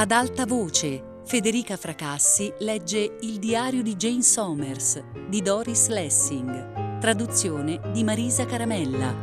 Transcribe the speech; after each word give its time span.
Ad 0.00 0.12
alta 0.12 0.46
voce, 0.46 1.18
Federica 1.26 1.76
Fracassi 1.76 2.50
legge 2.60 3.18
Il 3.20 3.38
diario 3.38 3.82
di 3.82 3.96
Jane 3.96 4.22
Somers 4.22 4.98
di 5.28 5.42
Doris 5.42 5.88
Lessing, 5.88 6.98
traduzione 6.98 7.78
di 7.92 8.02
Marisa 8.02 8.46
Caramella. 8.46 9.14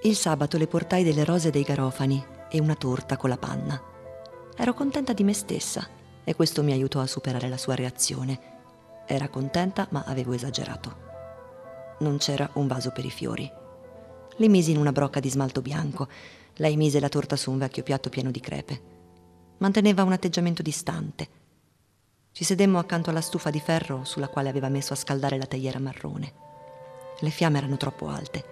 Il 0.00 0.16
sabato 0.16 0.56
le 0.56 0.66
portai 0.66 1.04
delle 1.04 1.24
rose 1.24 1.50
dei 1.50 1.62
garofani 1.62 2.24
e 2.48 2.58
una 2.58 2.74
torta 2.74 3.18
con 3.18 3.28
la 3.28 3.36
panna. 3.36 3.89
Ero 4.60 4.74
contenta 4.74 5.14
di 5.14 5.24
me 5.24 5.32
stessa 5.32 5.88
e 6.22 6.34
questo 6.34 6.62
mi 6.62 6.72
aiutò 6.72 7.00
a 7.00 7.06
superare 7.06 7.48
la 7.48 7.56
sua 7.56 7.74
reazione. 7.74 8.38
Era 9.06 9.30
contenta 9.30 9.86
ma 9.88 10.04
avevo 10.06 10.34
esagerato. 10.34 11.96
Non 12.00 12.18
c'era 12.18 12.46
un 12.56 12.66
vaso 12.66 12.90
per 12.90 13.06
i 13.06 13.10
fiori. 13.10 13.50
Li 14.36 14.48
misi 14.50 14.72
in 14.72 14.76
una 14.76 14.92
brocca 14.92 15.18
di 15.18 15.30
smalto 15.30 15.62
bianco. 15.62 16.08
Lei 16.56 16.76
mise 16.76 17.00
la 17.00 17.08
torta 17.08 17.36
su 17.36 17.50
un 17.50 17.56
vecchio 17.56 17.82
piatto 17.82 18.10
pieno 18.10 18.30
di 18.30 18.40
crepe. 18.40 18.82
Manteneva 19.60 20.02
un 20.02 20.12
atteggiamento 20.12 20.60
distante. 20.60 21.28
Ci 22.30 22.44
sedemmo 22.44 22.78
accanto 22.78 23.08
alla 23.08 23.22
stufa 23.22 23.48
di 23.48 23.60
ferro 23.60 24.04
sulla 24.04 24.28
quale 24.28 24.50
aveva 24.50 24.68
messo 24.68 24.92
a 24.92 24.96
scaldare 24.96 25.38
la 25.38 25.46
teiera 25.46 25.78
marrone. 25.78 26.34
Le 27.20 27.30
fiamme 27.30 27.56
erano 27.56 27.78
troppo 27.78 28.08
alte 28.08 28.44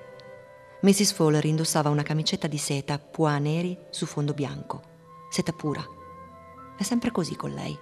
Mrs. 0.81 1.13
Fowler 1.13 1.45
indossava 1.45 1.91
una 1.91 2.03
camicetta 2.03 2.47
di 2.47 2.57
seta 2.57 2.99
pois 2.99 3.39
neri 3.41 3.77
su 3.91 4.07
fondo 4.07 4.33
bianco, 4.33 4.81
seta 5.29 5.53
pura. 5.53 5.97
È 6.79 6.85
sempre 6.85 7.11
così 7.11 7.35
con 7.35 7.51
lei. 7.51 7.77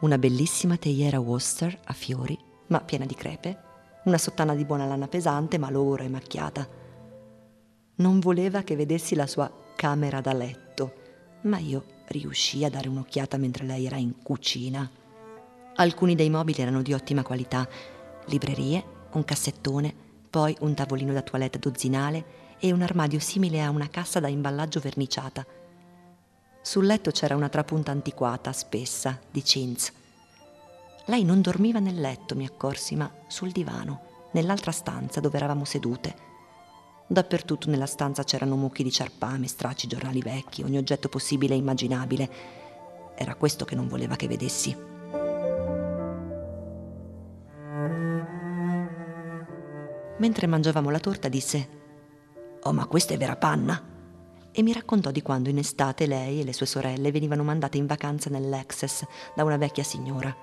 Una 0.00 0.16
bellissima 0.16 0.78
teiera 0.78 1.20
Worcester 1.20 1.78
a 1.84 1.92
fiori, 1.92 2.38
ma 2.68 2.80
piena 2.80 3.04
di 3.04 3.14
crepe, 3.14 3.58
una 4.04 4.16
sottana 4.16 4.54
di 4.54 4.64
buona 4.64 4.86
lana 4.86 5.08
pesante, 5.08 5.58
ma 5.58 5.68
logora 5.68 6.04
e 6.04 6.08
macchiata. 6.08 6.66
Non 7.96 8.18
voleva 8.18 8.62
che 8.62 8.76
vedessi 8.76 9.14
la 9.14 9.26
sua 9.26 9.52
camera 9.76 10.22
da 10.22 10.32
letto, 10.32 10.94
ma 11.42 11.58
io 11.58 11.84
riuscii 12.06 12.64
a 12.64 12.70
dare 12.70 12.88
un'occhiata 12.88 13.36
mentre 13.36 13.66
lei 13.66 13.84
era 13.84 13.96
in 13.96 14.22
cucina. 14.22 14.90
Alcuni 15.74 16.14
dei 16.14 16.30
mobili 16.30 16.62
erano 16.62 16.80
di 16.80 16.94
ottima 16.94 17.22
qualità, 17.22 17.68
librerie, 18.28 18.82
un 19.12 19.22
cassettone, 19.22 19.94
poi 20.30 20.56
un 20.60 20.72
tavolino 20.72 21.12
da 21.12 21.20
toilette 21.20 21.58
dozzinale 21.58 22.56
e 22.58 22.72
un 22.72 22.80
armadio 22.80 23.20
simile 23.20 23.62
a 23.62 23.68
una 23.68 23.90
cassa 23.90 24.18
da 24.18 24.28
imballaggio 24.28 24.80
verniciata. 24.80 25.44
Sul 26.68 26.84
letto 26.84 27.10
c'era 27.12 27.34
una 27.34 27.48
trapunta 27.48 27.92
antiquata, 27.92 28.52
spessa, 28.52 29.18
di 29.30 29.40
chintz. 29.40 29.90
Lei 31.06 31.24
non 31.24 31.40
dormiva 31.40 31.78
nel 31.78 31.98
letto, 31.98 32.34
mi 32.34 32.44
accorsi, 32.44 32.94
ma 32.94 33.10
sul 33.26 33.52
divano, 33.52 34.28
nell'altra 34.32 34.70
stanza 34.70 35.18
dove 35.18 35.38
eravamo 35.38 35.64
sedute. 35.64 36.14
Dappertutto 37.06 37.70
nella 37.70 37.86
stanza 37.86 38.22
c'erano 38.22 38.54
mucchi 38.56 38.82
di 38.82 38.90
ciarpame, 38.90 39.46
stracci, 39.46 39.86
giornali 39.86 40.20
vecchi, 40.20 40.62
ogni 40.62 40.76
oggetto 40.76 41.08
possibile 41.08 41.54
e 41.54 41.56
immaginabile. 41.56 42.30
Era 43.14 43.34
questo 43.34 43.64
che 43.64 43.74
non 43.74 43.88
voleva 43.88 44.16
che 44.16 44.28
vedessi. 44.28 44.76
Mentre 50.18 50.46
mangiavamo 50.46 50.90
la 50.90 51.00
torta 51.00 51.28
disse 51.28 51.68
Oh, 52.64 52.74
ma 52.74 52.84
questa 52.84 53.14
è 53.14 53.16
vera 53.16 53.36
panna! 53.36 53.87
E 54.58 54.62
mi 54.64 54.72
raccontò 54.72 55.12
di 55.12 55.22
quando 55.22 55.50
in 55.50 55.58
estate 55.58 56.04
lei 56.08 56.40
e 56.40 56.44
le 56.44 56.52
sue 56.52 56.66
sorelle 56.66 57.12
venivano 57.12 57.44
mandate 57.44 57.78
in 57.78 57.86
vacanza 57.86 58.28
nell'Exes 58.28 59.06
da 59.32 59.44
una 59.44 59.56
vecchia 59.56 59.84
signora. 59.84 60.36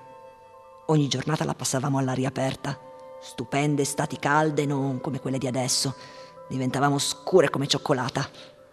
Ogni 0.86 1.06
giornata 1.06 1.44
la 1.44 1.52
passavamo 1.52 1.98
all'aria 1.98 2.28
aperta. 2.28 2.80
Stupende 3.20 3.82
estati 3.82 4.18
calde, 4.18 4.64
non 4.64 5.02
come 5.02 5.20
quelle 5.20 5.36
di 5.36 5.46
adesso. 5.46 5.94
Diventavamo 6.48 6.96
scure 6.96 7.50
come 7.50 7.66
cioccolata. 7.66 8.26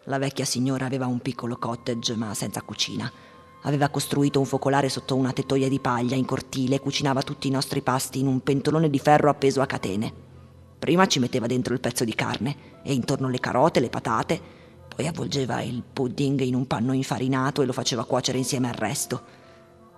La 0.06 0.18
vecchia 0.18 0.46
signora 0.46 0.86
aveva 0.86 1.08
un 1.08 1.20
piccolo 1.20 1.58
cottage, 1.58 2.16
ma 2.16 2.34
senza 2.34 2.62
cucina. 2.62 3.12
Aveva 3.64 3.90
costruito 3.90 4.40
un 4.40 4.46
focolare 4.46 4.88
sotto 4.88 5.18
una 5.18 5.34
tettoia 5.34 5.68
di 5.68 5.82
paglia 5.82 6.16
in 6.16 6.24
cortile 6.24 6.76
e 6.76 6.80
cucinava 6.80 7.22
tutti 7.22 7.50
i 7.50 7.52
nostri 7.52 7.82
pasti 7.82 8.20
in 8.20 8.28
un 8.28 8.40
pentolone 8.40 8.90
di 8.90 8.98
ferro 8.98 9.30
appeso 9.30 9.60
a 9.60 9.66
catene. 9.66 10.14
Prima 10.80 11.06
ci 11.06 11.20
metteva 11.20 11.48
dentro 11.48 11.74
il 11.74 11.82
pezzo 11.82 12.06
di 12.06 12.16
carne 12.16 12.82
e 12.82 12.94
intorno 12.94 13.28
le 13.28 13.42
carote, 13.42 13.82
le 13.82 13.90
patate, 13.90 14.62
poi 14.94 15.08
avvolgeva 15.08 15.62
il 15.62 15.82
pudding 15.82 16.40
in 16.42 16.56
un 16.56 16.68
panno 16.68 16.94
infarinato 16.94 17.62
e 17.62 17.66
lo 17.66 17.74
faceva 17.74 18.06
cuocere 18.06 18.38
insieme 18.38 18.70
al 18.70 18.76
resto. 18.76 19.22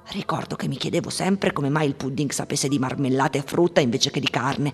Ricordo 0.10 0.56
che 0.56 0.68
mi 0.68 0.78
chiedevo 0.78 1.10
sempre 1.10 1.52
come 1.52 1.70
mai 1.70 1.88
il 1.88 1.96
pudding 1.96 2.32
sapesse 2.32 2.68
di 2.68 2.80
marmellata 2.80 3.38
e 3.38 3.44
frutta 3.44 3.82
invece 3.82 4.12
che 4.12 4.20
di 4.20 4.30
carne, 4.30 4.74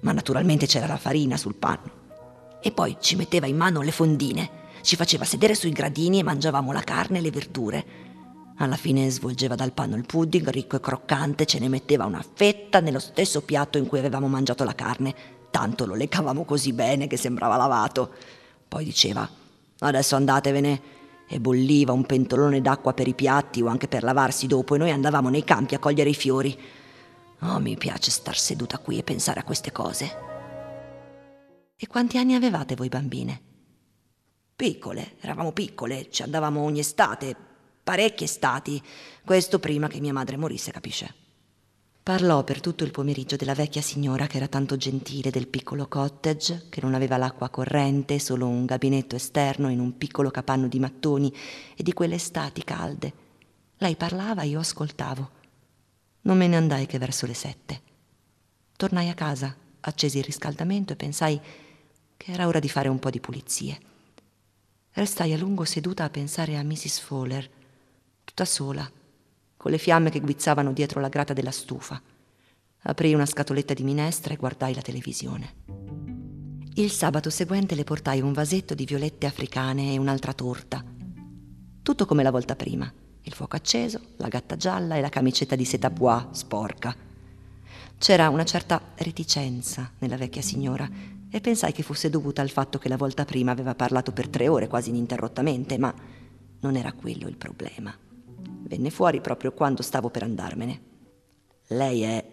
ma 0.00 0.12
naturalmente 0.12 0.66
c'era 0.66 0.86
la 0.86 0.96
farina 0.96 1.36
sul 1.36 1.54
panno. 1.54 2.06
E 2.60 2.72
poi 2.72 2.96
ci 3.00 3.16
metteva 3.16 3.46
in 3.46 3.56
mano 3.56 3.82
le 3.82 3.92
fondine, 3.92 4.50
ci 4.82 4.96
faceva 4.96 5.24
sedere 5.24 5.54
sui 5.54 5.70
gradini 5.70 6.18
e 6.18 6.24
mangiavamo 6.24 6.72
la 6.72 6.82
carne 6.82 7.18
e 7.18 7.20
le 7.20 7.30
verdure. 7.30 7.86
Alla 8.58 8.76
fine 8.76 9.08
svolgeva 9.10 9.54
dal 9.54 9.72
panno 9.72 9.96
il 9.96 10.06
pudding 10.06 10.48
ricco 10.50 10.76
e 10.76 10.80
croccante, 10.80 11.46
ce 11.46 11.58
ne 11.58 11.68
metteva 11.68 12.04
una 12.04 12.24
fetta 12.34 12.80
nello 12.80 12.98
stesso 12.98 13.42
piatto 13.42 13.78
in 13.78 13.86
cui 13.86 13.98
avevamo 13.98 14.28
mangiato 14.28 14.64
la 14.64 14.74
carne 14.74 15.36
tanto 15.50 15.86
lo 15.86 15.94
leccavamo 15.94 16.44
così 16.44 16.72
bene 16.72 17.06
che 17.06 17.16
sembrava 17.16 17.56
lavato. 17.56 18.12
Poi 18.68 18.84
diceva, 18.84 19.28
adesso 19.80 20.16
andatevene. 20.16 20.96
E 21.30 21.40
bolliva 21.40 21.92
un 21.92 22.06
pentolone 22.06 22.62
d'acqua 22.62 22.94
per 22.94 23.06
i 23.06 23.12
piatti 23.12 23.60
o 23.60 23.66
anche 23.66 23.86
per 23.86 24.02
lavarsi 24.02 24.46
dopo 24.46 24.74
e 24.74 24.78
noi 24.78 24.90
andavamo 24.90 25.28
nei 25.28 25.44
campi 25.44 25.74
a 25.74 25.78
cogliere 25.78 26.08
i 26.08 26.14
fiori. 26.14 26.58
Oh, 27.40 27.58
mi 27.60 27.76
piace 27.76 28.10
star 28.10 28.36
seduta 28.36 28.78
qui 28.78 28.96
e 28.96 29.02
pensare 29.02 29.40
a 29.40 29.44
queste 29.44 29.70
cose. 29.70 30.10
E 31.76 31.86
quanti 31.86 32.16
anni 32.16 32.34
avevate 32.34 32.74
voi 32.74 32.88
bambine? 32.88 33.42
Piccole, 34.56 35.16
eravamo 35.20 35.52
piccole, 35.52 36.10
ci 36.10 36.22
andavamo 36.22 36.62
ogni 36.62 36.80
estate, 36.80 37.36
parecchie 37.84 38.26
estati. 38.26 38.82
Questo 39.22 39.58
prima 39.58 39.86
che 39.86 40.00
mia 40.00 40.12
madre 40.14 40.38
morisse, 40.38 40.72
capisce? 40.72 41.27
Parlò 42.08 42.42
per 42.42 42.62
tutto 42.62 42.84
il 42.84 42.90
pomeriggio 42.90 43.36
della 43.36 43.52
vecchia 43.52 43.82
signora 43.82 44.26
che 44.26 44.38
era 44.38 44.48
tanto 44.48 44.78
gentile, 44.78 45.28
del 45.28 45.46
piccolo 45.46 45.88
cottage, 45.88 46.64
che 46.70 46.80
non 46.80 46.94
aveva 46.94 47.18
l'acqua 47.18 47.50
corrente, 47.50 48.18
solo 48.18 48.46
un 48.46 48.64
gabinetto 48.64 49.14
esterno 49.14 49.68
in 49.68 49.78
un 49.78 49.98
piccolo 49.98 50.30
capanno 50.30 50.68
di 50.68 50.78
mattoni 50.78 51.30
e 51.76 51.82
di 51.82 51.92
quelle 51.92 52.14
estati 52.14 52.64
calde. 52.64 53.12
Lei 53.76 53.94
parlava, 53.96 54.42
io 54.44 54.58
ascoltavo. 54.58 55.30
Non 56.22 56.38
me 56.38 56.46
ne 56.46 56.56
andai 56.56 56.86
che 56.86 56.96
verso 56.96 57.26
le 57.26 57.34
sette. 57.34 57.82
Tornai 58.74 59.10
a 59.10 59.14
casa, 59.14 59.54
accesi 59.80 60.16
il 60.16 60.24
riscaldamento 60.24 60.94
e 60.94 60.96
pensai 60.96 61.38
che 62.16 62.32
era 62.32 62.46
ora 62.46 62.58
di 62.58 62.70
fare 62.70 62.88
un 62.88 62.98
po' 62.98 63.10
di 63.10 63.20
pulizie. 63.20 63.78
Restai 64.92 65.34
a 65.34 65.36
lungo 65.36 65.66
seduta 65.66 66.04
a 66.04 66.08
pensare 66.08 66.56
a 66.56 66.62
Mrs. 66.62 67.00
Fowler, 67.00 67.50
tutta 68.24 68.46
sola 68.46 68.96
con 69.58 69.72
le 69.72 69.78
fiamme 69.78 70.08
che 70.08 70.20
guizzavano 70.20 70.72
dietro 70.72 71.00
la 71.00 71.08
grata 71.08 71.34
della 71.34 71.50
stufa. 71.50 72.00
Aprii 72.82 73.12
una 73.12 73.26
scatoletta 73.26 73.74
di 73.74 73.82
minestra 73.82 74.32
e 74.32 74.36
guardai 74.36 74.72
la 74.72 74.80
televisione. 74.80 75.54
Il 76.74 76.92
sabato 76.92 77.28
seguente 77.28 77.74
le 77.74 77.82
portai 77.82 78.20
un 78.20 78.32
vasetto 78.32 78.74
di 78.74 78.84
violette 78.84 79.26
africane 79.26 79.92
e 79.92 79.98
un'altra 79.98 80.32
torta. 80.32 80.82
Tutto 81.82 82.06
come 82.06 82.22
la 82.22 82.30
volta 82.30 82.54
prima. 82.54 82.90
Il 83.22 83.32
fuoco 83.34 83.56
acceso, 83.56 84.00
la 84.18 84.28
gatta 84.28 84.56
gialla 84.56 84.94
e 84.94 85.00
la 85.00 85.08
camicetta 85.08 85.56
di 85.56 85.64
seta 85.64 85.90
bois 85.90 86.28
sporca. 86.30 86.94
C'era 87.98 88.28
una 88.28 88.44
certa 88.44 88.80
reticenza 88.94 89.90
nella 89.98 90.16
vecchia 90.16 90.40
signora 90.40 90.88
e 91.28 91.40
pensai 91.40 91.72
che 91.72 91.82
fosse 91.82 92.08
dovuta 92.08 92.42
al 92.42 92.50
fatto 92.50 92.78
che 92.78 92.88
la 92.88 92.96
volta 92.96 93.24
prima 93.24 93.50
aveva 93.50 93.74
parlato 93.74 94.12
per 94.12 94.28
tre 94.28 94.46
ore 94.46 94.68
quasi 94.68 94.90
ininterrottamente, 94.90 95.78
ma 95.78 95.92
non 96.60 96.76
era 96.76 96.92
quello 96.92 97.26
il 97.26 97.36
problema 97.36 98.06
venne 98.40 98.90
fuori 98.90 99.20
proprio 99.20 99.52
quando 99.52 99.82
stavo 99.82 100.10
per 100.10 100.22
andarmene. 100.22 100.82
Lei 101.68 102.02
è 102.02 102.24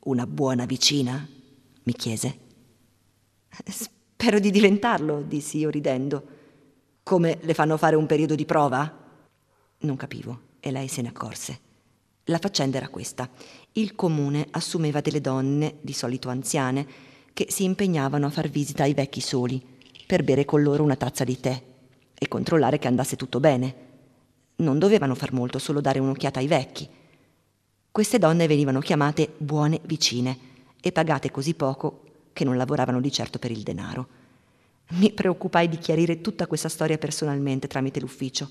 una 0.00 0.26
buona 0.26 0.64
vicina? 0.66 1.26
mi 1.84 1.92
chiese. 1.92 2.38
Spero 3.64 4.38
di 4.38 4.50
diventarlo, 4.50 5.22
dissi 5.22 5.58
io 5.58 5.70
ridendo. 5.70 6.40
Come 7.02 7.38
le 7.40 7.54
fanno 7.54 7.76
fare 7.76 7.96
un 7.96 8.06
periodo 8.06 8.34
di 8.34 8.44
prova? 8.44 9.00
Non 9.78 9.96
capivo 9.96 10.40
e 10.60 10.70
lei 10.70 10.88
se 10.88 11.02
ne 11.02 11.08
accorse. 11.08 11.58
La 12.26 12.38
faccenda 12.38 12.76
era 12.76 12.88
questa. 12.88 13.28
Il 13.72 13.96
comune 13.96 14.46
assumeva 14.50 15.00
delle 15.00 15.20
donne, 15.20 15.78
di 15.80 15.92
solito 15.92 16.28
anziane, 16.28 16.86
che 17.32 17.46
si 17.48 17.64
impegnavano 17.64 18.26
a 18.26 18.30
far 18.30 18.48
visita 18.48 18.84
ai 18.84 18.94
vecchi 18.94 19.20
soli, 19.20 19.60
per 20.06 20.22
bere 20.22 20.44
con 20.44 20.62
loro 20.62 20.84
una 20.84 20.96
tazza 20.96 21.24
di 21.24 21.40
tè 21.40 21.60
e 22.14 22.28
controllare 22.28 22.78
che 22.78 22.86
andasse 22.86 23.16
tutto 23.16 23.40
bene. 23.40 23.90
Non 24.62 24.78
dovevano 24.78 25.16
far 25.16 25.32
molto, 25.32 25.58
solo 25.58 25.80
dare 25.80 25.98
un'occhiata 25.98 26.38
ai 26.38 26.46
vecchi. 26.46 26.88
Queste 27.90 28.18
donne 28.18 28.46
venivano 28.46 28.78
chiamate 28.78 29.34
buone 29.36 29.80
vicine 29.86 30.38
e 30.80 30.92
pagate 30.92 31.32
così 31.32 31.54
poco 31.54 32.04
che 32.32 32.44
non 32.44 32.56
lavoravano 32.56 33.00
di 33.00 33.10
certo 33.10 33.40
per 33.40 33.50
il 33.50 33.62
denaro. 33.62 34.06
Mi 34.90 35.10
preoccupai 35.10 35.68
di 35.68 35.78
chiarire 35.78 36.20
tutta 36.20 36.46
questa 36.46 36.68
storia 36.68 36.96
personalmente 36.96 37.66
tramite 37.66 37.98
l'ufficio 37.98 38.48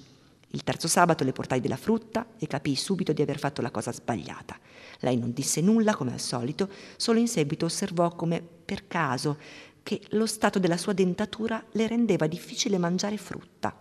Il 0.50 0.66
terzo 0.66 0.90
sabato 0.90 1.24
le 1.24 1.32
portai 1.32 1.62
della 1.62 1.78
frutta 1.78 2.28
e 2.38 2.46
capii 2.46 2.76
subito 2.76 3.14
di 3.14 3.22
aver 3.22 3.40
fatto 3.40 3.62
la 3.62 3.72
cosa 3.72 3.94
sbagliata. 3.94 4.60
Lei 5.00 5.18
non 5.18 5.32
disse 5.32 5.62
nulla 5.62 5.96
come 5.96 6.12
al 6.12 6.20
solito, 6.20 6.68
solo 6.98 7.20
in 7.20 7.30
seguito 7.30 7.66
osservò 7.66 8.14
come 8.16 8.42
per 8.42 8.86
caso 8.88 9.38
che 9.82 10.02
lo 10.10 10.26
stato 10.26 10.60
della 10.60 10.76
sua 10.76 10.92
dentatura 10.92 11.64
le 11.72 11.88
rendeva 11.88 12.28
difficile 12.28 12.78
mangiare 12.78 13.16
frutta. 13.16 13.74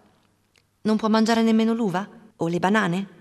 Non 0.82 0.96
può 0.96 1.08
mangiare 1.08 1.42
nemmeno 1.42 1.74
l'uva? 1.74 2.19
O 2.42 2.48
le 2.48 2.58
banane? 2.58 3.18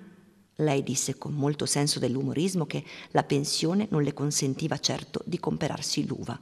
Lei 0.56 0.82
disse 0.82 1.18
con 1.18 1.34
molto 1.34 1.66
senso 1.66 2.00
dell'umorismo 2.00 2.66
che 2.66 2.84
la 3.12 3.24
pensione 3.24 3.88
non 3.92 4.02
le 4.02 4.14
consentiva 4.14 4.80
certo 4.80 5.22
di 5.26 5.40
comperarsi 5.40 6.06
l'uva. 6.06 6.40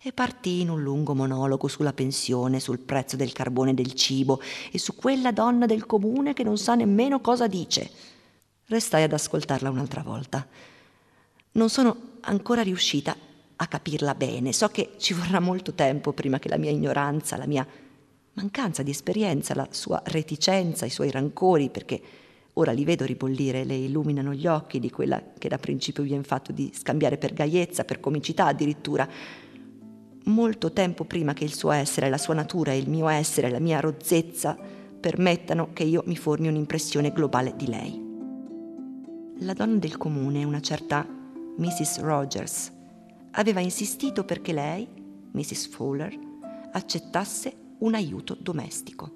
E 0.00 0.12
partì 0.12 0.60
in 0.60 0.70
un 0.70 0.80
lungo 0.80 1.14
monologo 1.14 1.66
sulla 1.66 1.92
pensione, 1.92 2.60
sul 2.60 2.78
prezzo 2.78 3.16
del 3.16 3.32
carbone 3.32 3.74
del 3.74 3.94
cibo 3.94 4.40
e 4.70 4.78
su 4.78 4.94
quella 4.94 5.32
donna 5.32 5.66
del 5.66 5.86
comune 5.86 6.34
che 6.34 6.44
non 6.44 6.56
sa 6.56 6.76
nemmeno 6.76 7.20
cosa 7.20 7.48
dice. 7.48 7.90
Restai 8.66 9.02
ad 9.02 9.12
ascoltarla 9.12 9.68
un'altra 9.68 10.02
volta. 10.02 10.46
Non 11.52 11.68
sono 11.68 11.96
ancora 12.20 12.62
riuscita 12.62 13.16
a 13.56 13.66
capirla 13.66 14.14
bene. 14.14 14.52
So 14.52 14.68
che 14.68 14.94
ci 14.98 15.14
vorrà 15.14 15.40
molto 15.40 15.72
tempo 15.72 16.12
prima 16.12 16.38
che 16.38 16.48
la 16.48 16.58
mia 16.58 16.70
ignoranza, 16.70 17.36
la 17.36 17.46
mia 17.46 17.66
mancanza 18.38 18.84
di 18.84 18.92
esperienza, 18.92 19.52
la 19.54 19.66
sua 19.70 20.00
reticenza, 20.04 20.86
i 20.86 20.90
suoi 20.90 21.10
rancori, 21.10 21.70
perché 21.70 22.00
ora 22.54 22.70
li 22.70 22.84
vedo 22.84 23.04
ribollire, 23.04 23.64
le 23.64 23.74
illuminano 23.74 24.32
gli 24.32 24.46
occhi 24.46 24.78
di 24.78 24.90
quella 24.90 25.20
che 25.36 25.48
da 25.48 25.58
principio 25.58 26.04
viene 26.04 26.22
fatto 26.22 26.52
di 26.52 26.70
scambiare 26.72 27.18
per 27.18 27.32
gaiezza, 27.34 27.84
per 27.84 27.98
comicità 27.98 28.46
addirittura. 28.46 29.08
Molto 30.24 30.72
tempo 30.72 31.04
prima 31.04 31.34
che 31.34 31.42
il 31.42 31.52
suo 31.52 31.72
essere, 31.72 32.08
la 32.08 32.18
sua 32.18 32.34
natura, 32.34 32.72
il 32.72 32.88
mio 32.88 33.08
essere, 33.08 33.50
la 33.50 33.58
mia 33.58 33.80
rozzezza 33.80 34.56
permettano 35.00 35.70
che 35.72 35.82
io 35.82 36.02
mi 36.06 36.16
formi 36.16 36.46
un'impressione 36.46 37.12
globale 37.12 37.54
di 37.56 37.66
lei. 37.66 38.06
La 39.40 39.52
donna 39.52 39.78
del 39.78 39.96
comune, 39.96 40.44
una 40.44 40.60
certa 40.60 41.04
Mrs. 41.56 42.00
Rogers, 42.00 42.72
aveva 43.32 43.60
insistito 43.60 44.24
perché 44.24 44.52
lei, 44.52 44.86
Mrs. 45.32 45.68
Fowler, 45.68 46.16
accettasse 46.72 47.66
un 47.80 47.94
aiuto 47.94 48.36
domestico. 48.40 49.10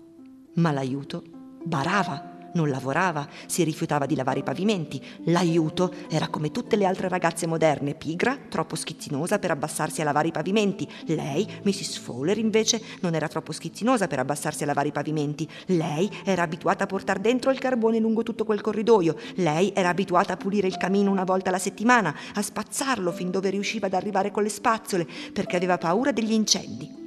Ma 0.55 0.71
l'aiuto 0.71 1.23
barava 1.65 2.33
non 2.55 2.69
lavorava, 2.69 3.27
si 3.47 3.63
rifiutava 3.65 4.07
di 4.07 4.15
lavare 4.15 4.41
i 4.41 4.43
pavimenti. 4.43 5.03
L'aiuto 5.25 5.93
era 6.09 6.29
come 6.29 6.51
tutte 6.51 6.77
le 6.77 6.85
altre 6.85 7.09
ragazze 7.09 7.47
moderne, 7.47 7.95
pigra, 7.95 8.37
troppo 8.49 8.77
schizzinosa 8.77 9.39
per 9.39 9.51
abbassarsi 9.51 10.01
a 10.01 10.05
lavare 10.05 10.29
i 10.29 10.33
pavimenti. 10.33 10.89
Lei, 11.07 11.47
Mrs. 11.63 11.99
Fowler, 11.99 12.39
invece, 12.39 12.81
non 13.01 13.15
era 13.15 13.29
troppo 13.29 13.53
schizzinosa 13.53 14.07
per 14.07 14.19
abbassarsi 14.19 14.63
a 14.63 14.67
lavare 14.67 14.89
i 14.89 14.93
pavimenti. 14.93 15.49
Lei 15.67 16.11
era 16.25 16.43
abituata 16.43 16.85
a 16.85 16.87
portare 16.87 17.21
dentro 17.21 17.51
il 17.51 17.59
carbone 17.59 17.99
lungo 17.99 18.23
tutto 18.23 18.45
quel 18.45 18.61
corridoio. 18.61 19.17
Lei 19.37 19.73
era 19.75 19.89
abituata 19.89 20.35
a 20.35 20.37
pulire 20.37 20.67
il 20.67 20.77
camino 20.77 21.11
una 21.11 21.25
volta 21.25 21.49
alla 21.49 21.59
settimana, 21.59 22.15
a 22.35 22.43
spazzarlo 22.43 23.13
fin 23.13 23.31
dove 23.31 23.51
riusciva 23.51 23.87
ad 23.87 23.95
arrivare 23.95 24.31
con 24.31 24.43
le 24.43 24.49
spazzole, 24.49 25.07
perché 25.33 25.57
aveva 25.57 25.79
paura 25.79 26.13
degli 26.13 26.33
incendi. 26.33 27.02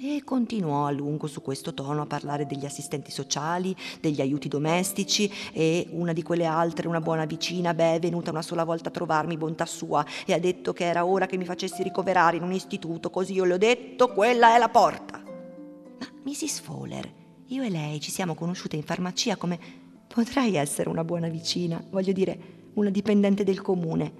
E 0.00 0.22
continuò 0.22 0.86
a 0.86 0.92
lungo 0.92 1.26
su 1.26 1.42
questo 1.42 1.74
tono 1.74 2.02
a 2.02 2.06
parlare 2.06 2.46
degli 2.46 2.64
assistenti 2.64 3.10
sociali, 3.10 3.74
degli 4.00 4.20
aiuti 4.20 4.46
domestici 4.46 5.28
e 5.52 5.88
una 5.90 6.12
di 6.12 6.22
quelle 6.22 6.44
altre, 6.44 6.86
una 6.86 7.00
buona 7.00 7.24
vicina, 7.24 7.74
beh, 7.74 7.96
è 7.96 7.98
venuta 7.98 8.30
una 8.30 8.42
sola 8.42 8.62
volta 8.62 8.90
a 8.90 8.92
trovarmi, 8.92 9.36
bontà 9.36 9.66
sua, 9.66 10.06
e 10.24 10.32
ha 10.32 10.38
detto 10.38 10.72
che 10.72 10.84
era 10.84 11.04
ora 11.04 11.26
che 11.26 11.36
mi 11.36 11.44
facessi 11.44 11.82
ricoverare 11.82 12.36
in 12.36 12.44
un 12.44 12.52
istituto, 12.52 13.10
così 13.10 13.32
io 13.32 13.42
le 13.42 13.54
ho 13.54 13.58
detto, 13.58 14.12
quella 14.12 14.54
è 14.54 14.58
la 14.58 14.68
porta. 14.68 15.20
Ma 15.20 16.06
Mrs. 16.22 16.60
Fowler, 16.60 17.12
io 17.46 17.64
e 17.64 17.68
lei 17.68 17.98
ci 17.98 18.12
siamo 18.12 18.36
conosciute 18.36 18.76
in 18.76 18.84
farmacia 18.84 19.34
come 19.34 19.58
potrei 20.06 20.54
essere 20.54 20.90
una 20.90 21.02
buona 21.02 21.26
vicina, 21.26 21.84
voglio 21.90 22.12
dire, 22.12 22.38
una 22.74 22.90
dipendente 22.90 23.42
del 23.42 23.62
comune. 23.62 24.12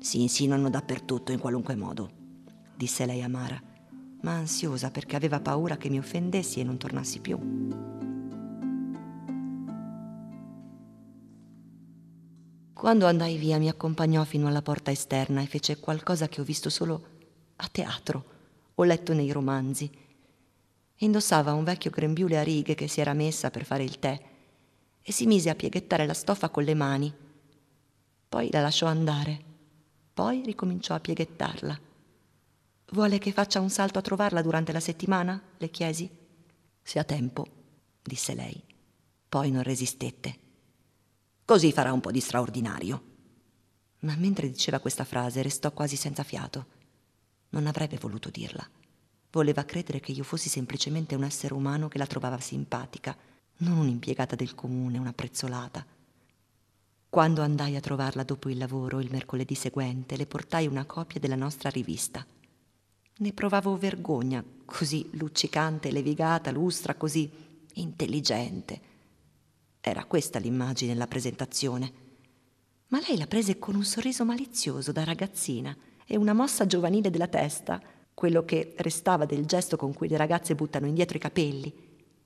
Si 0.00 0.20
insinuano 0.20 0.68
dappertutto 0.68 1.30
in 1.30 1.38
qualunque 1.38 1.76
modo, 1.76 2.10
disse 2.74 3.06
lei 3.06 3.22
amara 3.22 3.70
ma 4.22 4.32
ansiosa 4.32 4.90
perché 4.90 5.16
aveva 5.16 5.40
paura 5.40 5.76
che 5.76 5.88
mi 5.88 5.98
offendessi 5.98 6.60
e 6.60 6.64
non 6.64 6.76
tornassi 6.78 7.20
più. 7.20 7.38
Quando 12.72 13.06
andai 13.06 13.36
via 13.36 13.58
mi 13.58 13.68
accompagnò 13.68 14.24
fino 14.24 14.48
alla 14.48 14.62
porta 14.62 14.90
esterna 14.90 15.40
e 15.40 15.46
fece 15.46 15.78
qualcosa 15.78 16.28
che 16.28 16.40
ho 16.40 16.44
visto 16.44 16.68
solo 16.68 17.06
a 17.56 17.68
teatro 17.70 18.24
o 18.74 18.82
letto 18.82 19.12
nei 19.12 19.30
romanzi. 19.30 19.88
Indossava 20.96 21.52
un 21.52 21.62
vecchio 21.62 21.90
grembiule 21.90 22.38
a 22.38 22.42
righe 22.42 22.74
che 22.74 22.88
si 22.88 23.00
era 23.00 23.12
messa 23.12 23.50
per 23.50 23.64
fare 23.64 23.84
il 23.84 23.98
tè 24.00 24.20
e 25.00 25.12
si 25.12 25.26
mise 25.26 25.50
a 25.50 25.54
pieghettare 25.54 26.06
la 26.06 26.14
stoffa 26.14 26.48
con 26.48 26.64
le 26.64 26.74
mani. 26.74 27.12
Poi 28.28 28.50
la 28.50 28.60
lasciò 28.60 28.86
andare, 28.86 29.40
poi 30.12 30.42
ricominciò 30.44 30.94
a 30.94 31.00
pieghettarla. 31.00 31.91
Vuole 32.92 33.16
che 33.16 33.32
faccia 33.32 33.58
un 33.58 33.70
salto 33.70 33.98
a 33.98 34.02
trovarla 34.02 34.42
durante 34.42 34.70
la 34.70 34.78
settimana? 34.78 35.40
le 35.56 35.70
chiesi. 35.70 36.10
Se 36.82 36.98
ha 36.98 37.04
tempo, 37.04 37.46
disse 38.02 38.34
lei. 38.34 38.62
Poi 39.30 39.50
non 39.50 39.62
resistette. 39.62 40.38
Così 41.46 41.72
farà 41.72 41.90
un 41.94 42.02
po' 42.02 42.10
di 42.10 42.20
straordinario. 42.20 43.02
Ma 44.00 44.14
mentre 44.16 44.50
diceva 44.50 44.78
questa 44.78 45.04
frase 45.04 45.40
restò 45.40 45.72
quasi 45.72 45.96
senza 45.96 46.22
fiato. 46.22 46.66
Non 47.50 47.66
avrebbe 47.66 47.96
voluto 47.96 48.28
dirla. 48.28 48.68
Voleva 49.30 49.64
credere 49.64 49.98
che 50.00 50.12
io 50.12 50.22
fossi 50.22 50.50
semplicemente 50.50 51.14
un 51.14 51.24
essere 51.24 51.54
umano 51.54 51.88
che 51.88 51.96
la 51.96 52.06
trovava 52.06 52.40
simpatica, 52.40 53.16
non 53.58 53.78
un'impiegata 53.78 54.36
del 54.36 54.54
comune, 54.54 54.98
una 54.98 55.14
prezzolata. 55.14 55.86
Quando 57.08 57.40
andai 57.40 57.74
a 57.74 57.80
trovarla 57.80 58.22
dopo 58.22 58.50
il 58.50 58.58
lavoro, 58.58 59.00
il 59.00 59.10
mercoledì 59.10 59.54
seguente, 59.54 60.18
le 60.18 60.26
portai 60.26 60.66
una 60.66 60.84
copia 60.84 61.18
della 61.18 61.36
nostra 61.36 61.70
rivista. 61.70 62.26
Ne 63.18 63.32
provavo 63.32 63.76
vergogna, 63.76 64.42
così 64.64 65.08
luccicante, 65.12 65.90
levigata, 65.90 66.50
lustra, 66.50 66.94
così 66.94 67.30
intelligente. 67.74 68.80
Era 69.80 70.04
questa 70.04 70.38
l'immagine, 70.38 70.94
la 70.94 71.06
presentazione. 71.06 71.92
Ma 72.88 73.00
lei 73.06 73.18
la 73.18 73.26
prese 73.26 73.58
con 73.58 73.74
un 73.74 73.84
sorriso 73.84 74.24
malizioso 74.24 74.92
da 74.92 75.04
ragazzina 75.04 75.76
e 76.06 76.16
una 76.16 76.32
mossa 76.32 76.66
giovanile 76.66 77.10
della 77.10 77.28
testa, 77.28 77.80
quello 78.14 78.44
che 78.44 78.74
restava 78.78 79.24
del 79.24 79.46
gesto 79.46 79.76
con 79.76 79.92
cui 79.92 80.08
le 80.08 80.16
ragazze 80.16 80.54
buttano 80.54 80.86
indietro 80.86 81.16
i 81.16 81.20
capelli, 81.20 81.72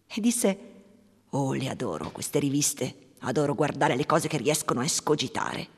e 0.07 0.21
disse: 0.21 0.59
Oh, 1.31 1.53
le 1.53 1.69
adoro 1.69 2.11
queste 2.11 2.39
riviste, 2.39 3.13
adoro 3.21 3.55
guardare 3.55 3.97
le 3.97 4.07
cose 4.07 4.29
che 4.29 4.39
riescono 4.39 4.81
a 4.81 4.85
escogitare. 4.85 5.69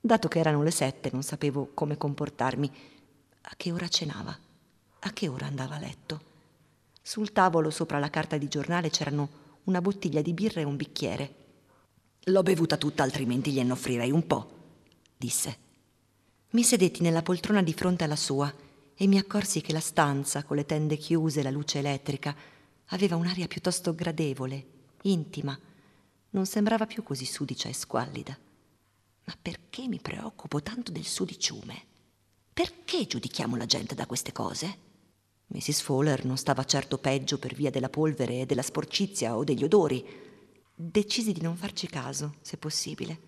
Dato 0.00 0.28
che 0.28 0.38
erano 0.40 0.62
le 0.62 0.72
sette, 0.72 1.10
non 1.12 1.22
sapevo 1.22 1.70
come 1.74 1.96
comportarmi 1.96 2.70
a 3.42 3.54
che 3.56 3.72
ora 3.72 3.88
cenava? 3.88 4.36
A 5.00 5.12
che 5.12 5.28
ora 5.28 5.46
andava 5.46 5.74
a 5.74 5.78
letto? 5.78 6.30
Sul 7.02 7.32
tavolo 7.32 7.70
sopra 7.70 7.98
la 7.98 8.10
carta 8.10 8.38
di 8.38 8.46
giornale 8.48 8.90
c'erano 8.90 9.40
una 9.64 9.80
bottiglia 9.80 10.22
di 10.22 10.32
birra 10.32 10.60
e 10.60 10.64
un 10.64 10.76
bicchiere. 10.76 11.34
L'ho 12.26 12.42
bevuta 12.42 12.76
tutta, 12.76 13.02
altrimenti 13.02 13.50
gliene 13.50 13.72
offrirei 13.72 14.12
un 14.12 14.26
po', 14.26 14.50
disse. 15.16 15.58
Mi 16.50 16.62
sedetti 16.62 17.02
nella 17.02 17.22
poltrona 17.22 17.62
di 17.62 17.72
fronte 17.72 18.04
alla 18.04 18.16
sua 18.16 18.52
e 18.94 19.06
mi 19.06 19.18
accorsi 19.18 19.60
che 19.60 19.72
la 19.72 19.80
stanza, 19.80 20.44
con 20.44 20.56
le 20.56 20.66
tende 20.66 20.96
chiuse 20.96 21.40
e 21.40 21.42
la 21.42 21.50
luce 21.50 21.80
elettrica, 21.80 22.34
aveva 22.86 23.16
un'aria 23.16 23.48
piuttosto 23.48 23.94
gradevole, 23.94 24.66
intima. 25.02 25.58
Non 26.30 26.46
sembrava 26.46 26.86
più 26.86 27.02
così 27.02 27.24
sudicia 27.24 27.68
e 27.68 27.74
squallida. 27.74 28.38
Ma 29.24 29.36
perché 29.40 29.88
mi 29.88 29.98
preoccupo 30.00 30.62
tanto 30.62 30.92
del 30.92 31.04
sudiciume? 31.04 31.90
Perché 32.54 33.06
giudichiamo 33.06 33.56
la 33.56 33.64
gente 33.64 33.94
da 33.94 34.04
queste 34.04 34.30
cose? 34.30 34.90
Mrs. 35.46 35.80
Fowler 35.80 36.26
non 36.26 36.36
stava 36.36 36.64
certo 36.64 36.98
peggio 36.98 37.38
per 37.38 37.54
via 37.54 37.70
della 37.70 37.88
polvere 37.88 38.40
e 38.40 38.46
della 38.46 38.60
sporcizia 38.60 39.36
o 39.36 39.44
degli 39.44 39.64
odori. 39.64 40.04
Decisi 40.74 41.32
di 41.32 41.40
non 41.40 41.56
farci 41.56 41.86
caso, 41.86 42.34
se 42.42 42.58
possibile, 42.58 43.20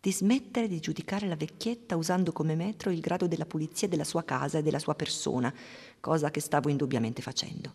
di 0.00 0.10
smettere 0.10 0.68
di 0.68 0.80
giudicare 0.80 1.28
la 1.28 1.36
vecchietta 1.36 1.96
usando 1.96 2.32
come 2.32 2.54
metro 2.54 2.90
il 2.90 3.00
grado 3.00 3.28
della 3.28 3.44
pulizia 3.44 3.88
della 3.88 4.04
sua 4.04 4.24
casa 4.24 4.58
e 4.58 4.62
della 4.62 4.78
sua 4.78 4.94
persona, 4.94 5.52
cosa 6.00 6.30
che 6.30 6.40
stavo 6.40 6.70
indubbiamente 6.70 7.20
facendo. 7.20 7.74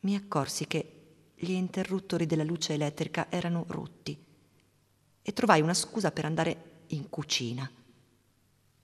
Mi 0.00 0.14
accorsi 0.14 0.68
che 0.68 1.32
gli 1.34 1.50
interruttori 1.50 2.26
della 2.26 2.44
luce 2.44 2.74
elettrica 2.74 3.30
erano 3.30 3.64
rotti 3.68 4.16
e 5.20 5.32
trovai 5.32 5.60
una 5.60 5.74
scusa 5.74 6.12
per 6.12 6.24
andare 6.24 6.84
in 6.88 7.08
cucina. 7.08 7.68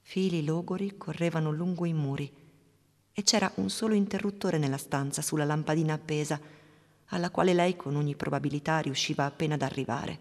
Fili 0.06 0.44
logori 0.44 0.98
correvano 0.98 1.50
lungo 1.50 1.86
i 1.86 1.94
muri 1.94 2.30
e 3.10 3.22
c'era 3.22 3.50
un 3.56 3.70
solo 3.70 3.94
interruttore 3.94 4.58
nella 4.58 4.76
stanza 4.76 5.22
sulla 5.22 5.46
lampadina 5.46 5.94
appesa, 5.94 6.38
alla 7.06 7.30
quale 7.30 7.54
lei 7.54 7.74
con 7.74 7.96
ogni 7.96 8.14
probabilità 8.14 8.78
riusciva 8.80 9.24
appena 9.24 9.54
ad 9.54 9.62
arrivare. 9.62 10.18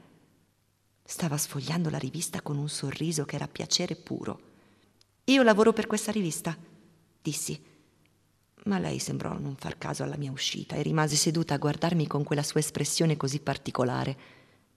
Stava 1.04 1.38
sfogliando 1.38 1.90
la 1.90 1.98
rivista 1.98 2.42
con 2.42 2.58
un 2.58 2.70
sorriso 2.70 3.25
che 3.25 3.36
era 3.36 3.48
piacere 3.48 3.96
puro. 3.96 4.40
Io 5.25 5.44
lavoro 5.44 5.74
per 5.74 5.86
questa 5.86 6.13
rivista, 6.13 6.58
dissi. 7.22 7.62
Ma 8.63 8.80
lei 8.80 9.00
sembrò 9.00 9.38
non 9.38 9.58
far 9.58 9.78
caso 9.78 10.02
alla 10.04 10.18
mia 10.18 10.32
uscita 10.32 10.75
e 10.75 10.82
rimase 10.82 11.18
seduta 11.18 11.56
a 11.56 11.60
guardarmi 11.60 12.08
con 12.08 12.24
quella 12.24 12.42
sua 12.42 12.62
espressione 12.62 13.18
così 13.18 13.42
particolare, 13.42 14.18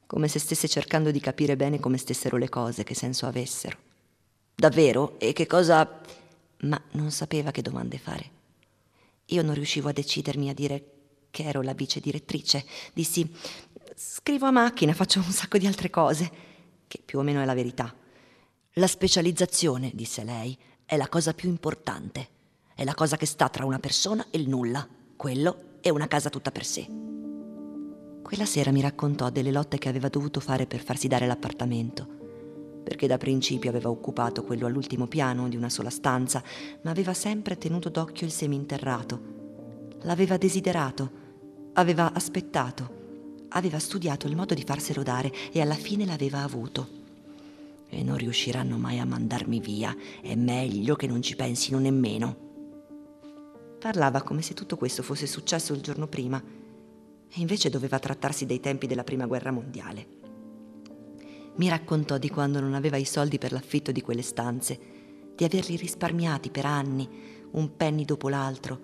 come 0.05 0.27
se 0.27 0.41
stesse 0.41 0.67
cercando 0.67 1.13
di 1.13 1.21
capire 1.21 1.57
bene 1.57 1.79
come 1.79 1.97
stessero 1.97 2.37
le 2.37 2.49
cose, 2.49 2.83
che 2.83 2.95
senso 2.95 3.27
avessero. 3.27 3.86
Davvero? 4.57 5.19
E 5.19 5.35
che 5.35 5.47
cosa... 5.47 6.01
Ma 6.61 6.83
non 6.93 7.11
sapeva 7.11 7.51
che 7.51 7.61
domande 7.61 7.99
fare. 7.99 8.31
Io 9.27 9.43
non 9.43 9.55
riuscivo 9.55 9.91
a 9.91 9.93
decidermi 9.93 10.49
a 10.49 10.55
dire 10.55 10.93
che 11.31 11.45
ero 11.45 11.61
la 11.61 11.75
vice 11.75 12.01
direttrice. 12.01 12.65
Dissi, 12.95 13.31
scrivo 13.95 14.47
a 14.47 14.51
macchina, 14.51 14.95
faccio 14.95 15.19
un 15.19 15.31
sacco 15.31 15.59
di 15.59 15.67
altre 15.67 15.91
cose, 15.91 16.31
che 16.89 17.03
più 17.05 17.19
o 17.19 17.23
meno 17.23 17.43
è 17.43 17.45
la 17.45 17.53
verità. 17.53 17.95
La 18.73 18.87
specializzazione, 18.87 19.91
disse 19.93 20.25
lei, 20.25 20.57
è 20.87 20.97
la 20.97 21.09
cosa 21.09 21.35
più 21.35 21.51
importante. 21.51 22.29
È 22.75 22.83
la 22.83 22.95
cosa 22.95 23.19
che 23.19 23.27
sta 23.27 23.51
tra 23.51 23.67
una 23.67 23.79
persona 23.79 24.27
e 24.31 24.39
il 24.39 24.49
nulla. 24.49 24.89
Quello 25.17 25.79
è 25.83 25.91
una 25.91 26.09
casa 26.09 26.31
tutta 26.31 26.51
per 26.51 26.65
sé. 26.65 26.87
Quella 28.23 28.47
sera 28.47 28.73
mi 28.73 28.81
raccontò 28.81 29.29
delle 29.29 29.53
lotte 29.53 29.77
che 29.77 29.91
aveva 29.91 30.09
dovuto 30.09 30.41
fare 30.41 30.67
per 30.67 30.83
farsi 30.83 31.09
dare 31.09 31.27
l'appartamento, 31.27 32.16
perché 32.87 33.09
da 33.09 33.19
principio 33.19 33.69
aveva 33.69 33.91
occupato 33.91 34.45
quello 34.45 34.65
all'ultimo 34.65 35.09
piano 35.09 35.49
di 35.49 35.57
una 35.57 35.69
sola 35.69 35.91
stanza, 35.91 36.41
ma 36.83 36.93
aveva 36.93 37.15
sempre 37.15 37.59
tenuto 37.59 37.89
d'occhio 37.89 38.25
il 38.25 38.31
seminterrato. 38.33 39.21
L'aveva 40.03 40.37
desiderato, 40.37 41.11
aveva 41.73 42.13
aspettato, 42.13 43.47
aveva 43.49 43.81
studiato 43.81 44.29
il 44.29 44.37
modo 44.37 44.55
di 44.55 44.63
farselo 44.63 45.03
dare 45.03 45.33
e 45.51 45.61
alla 45.61 45.75
fine 45.75 46.07
l'aveva 46.07 46.45
avuto 46.45 46.87
e 47.89 48.05
non 48.05 48.17
riusciranno 48.19 48.79
mai 48.79 49.01
a 49.01 49.05
mandarmi 49.05 49.59
via. 49.59 49.93
È 50.23 50.37
meglio 50.37 50.95
che 50.95 51.09
non 51.09 51.23
ci 51.23 51.35
pensino 51.35 51.81
nemmeno. 51.81 52.37
Parlava 53.81 54.23
come 54.23 54.43
se 54.43 54.55
tutto 54.55 54.77
questo 54.77 55.03
fosse 55.03 55.27
successo 55.27 55.73
il 55.73 55.81
giorno 55.81 56.07
prima, 56.07 56.41
e 56.41 57.41
invece 57.41 57.69
doveva 57.69 57.99
trattarsi 57.99 58.47
dei 58.47 58.61
tempi 58.61 58.87
della 58.87 59.03
Prima 59.03 59.27
Guerra 59.27 59.51
Mondiale. 59.51 60.26
Mi 61.57 61.71
raccontò 61.71 62.19
di 62.19 62.29
quando 62.29 62.61
non 62.61 62.75
aveva 62.75 62.99
i 62.99 63.07
soldi 63.07 63.39
per 63.39 63.53
l'affitto 63.53 63.91
di 63.91 64.03
quelle 64.03 64.21
stanze, 64.21 64.79
di 65.35 65.43
averli 65.43 65.77
risparmiati 65.77 66.51
per 66.51 66.67
anni, 66.67 67.09
un 67.53 67.77
penny 67.77 68.05
dopo 68.05 68.29
l'altro, 68.29 68.79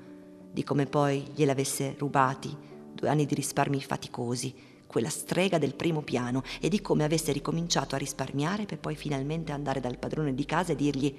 di 0.50 0.64
come 0.64 0.86
poi 0.86 1.22
gliel'avesse 1.34 1.96
rubati, 1.98 2.56
due 2.94 3.10
anni 3.10 3.26
di 3.26 3.34
risparmi 3.34 3.82
faticosi, 3.82 4.54
quella 4.86 5.10
strega 5.10 5.58
del 5.58 5.74
primo 5.74 6.00
piano 6.00 6.42
e 6.60 6.70
di 6.70 6.80
come 6.80 7.04
avesse 7.04 7.32
ricominciato 7.32 7.94
a 7.94 7.98
risparmiare 7.98 8.64
per 8.64 8.78
poi 8.78 8.94
finalmente 8.96 9.52
andare 9.52 9.80
dal 9.80 9.98
padrone 9.98 10.34
di 10.34 10.44
casa 10.46 10.72
e 10.72 10.76
dirgli 10.76 11.14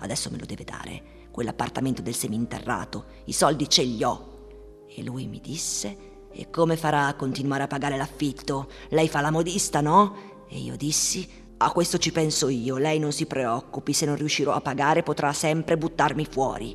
adesso 0.00 0.30
me 0.30 0.38
lo 0.38 0.44
deve 0.44 0.64
dare, 0.64 1.02
quell'appartamento 1.30 2.02
del 2.02 2.14
seminterrato, 2.14 3.06
i 3.24 3.32
soldi 3.32 3.68
ce 3.70 3.82
li 3.82 4.02
ho. 4.04 4.84
E 4.86 5.02
lui 5.02 5.26
mi 5.26 5.40
disse 5.40 6.08
e 6.30 6.50
come 6.50 6.76
farà 6.76 7.06
a 7.06 7.14
continuare 7.14 7.62
a 7.62 7.68
pagare 7.68 7.96
l'affitto? 7.96 8.68
Lei 8.90 9.08
fa 9.08 9.22
la 9.22 9.30
modista, 9.30 9.80
no? 9.80 10.39
E 10.52 10.58
io 10.58 10.76
dissi 10.76 11.28
a 11.58 11.70
questo 11.70 11.98
ci 11.98 12.10
penso 12.10 12.48
io, 12.48 12.76
lei 12.76 12.98
non 12.98 13.12
si 13.12 13.26
preoccupi, 13.26 13.92
se 13.92 14.04
non 14.04 14.16
riuscirò 14.16 14.52
a 14.52 14.60
pagare 14.60 15.02
potrà 15.02 15.32
sempre 15.32 15.76
buttarmi 15.76 16.24
fuori. 16.24 16.74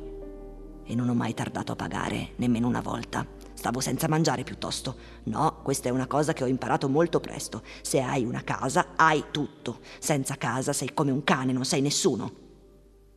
E 0.84 0.94
non 0.94 1.08
ho 1.08 1.14
mai 1.14 1.34
tardato 1.34 1.72
a 1.72 1.76
pagare, 1.76 2.30
nemmeno 2.36 2.68
una 2.68 2.80
volta. 2.80 3.26
Stavo 3.52 3.80
senza 3.80 4.06
mangiare 4.08 4.44
piuttosto. 4.44 4.96
No, 5.24 5.60
questa 5.62 5.88
è 5.88 5.92
una 5.92 6.06
cosa 6.06 6.32
che 6.32 6.44
ho 6.44 6.46
imparato 6.46 6.88
molto 6.88 7.20
presto. 7.20 7.62
Se 7.82 8.00
hai 8.00 8.24
una 8.24 8.44
casa, 8.44 8.92
hai 8.94 9.24
tutto. 9.32 9.80
Senza 9.98 10.36
casa 10.36 10.72
sei 10.72 10.94
come 10.94 11.10
un 11.10 11.24
cane, 11.24 11.52
non 11.52 11.64
sei 11.64 11.80
nessuno. 11.80 12.32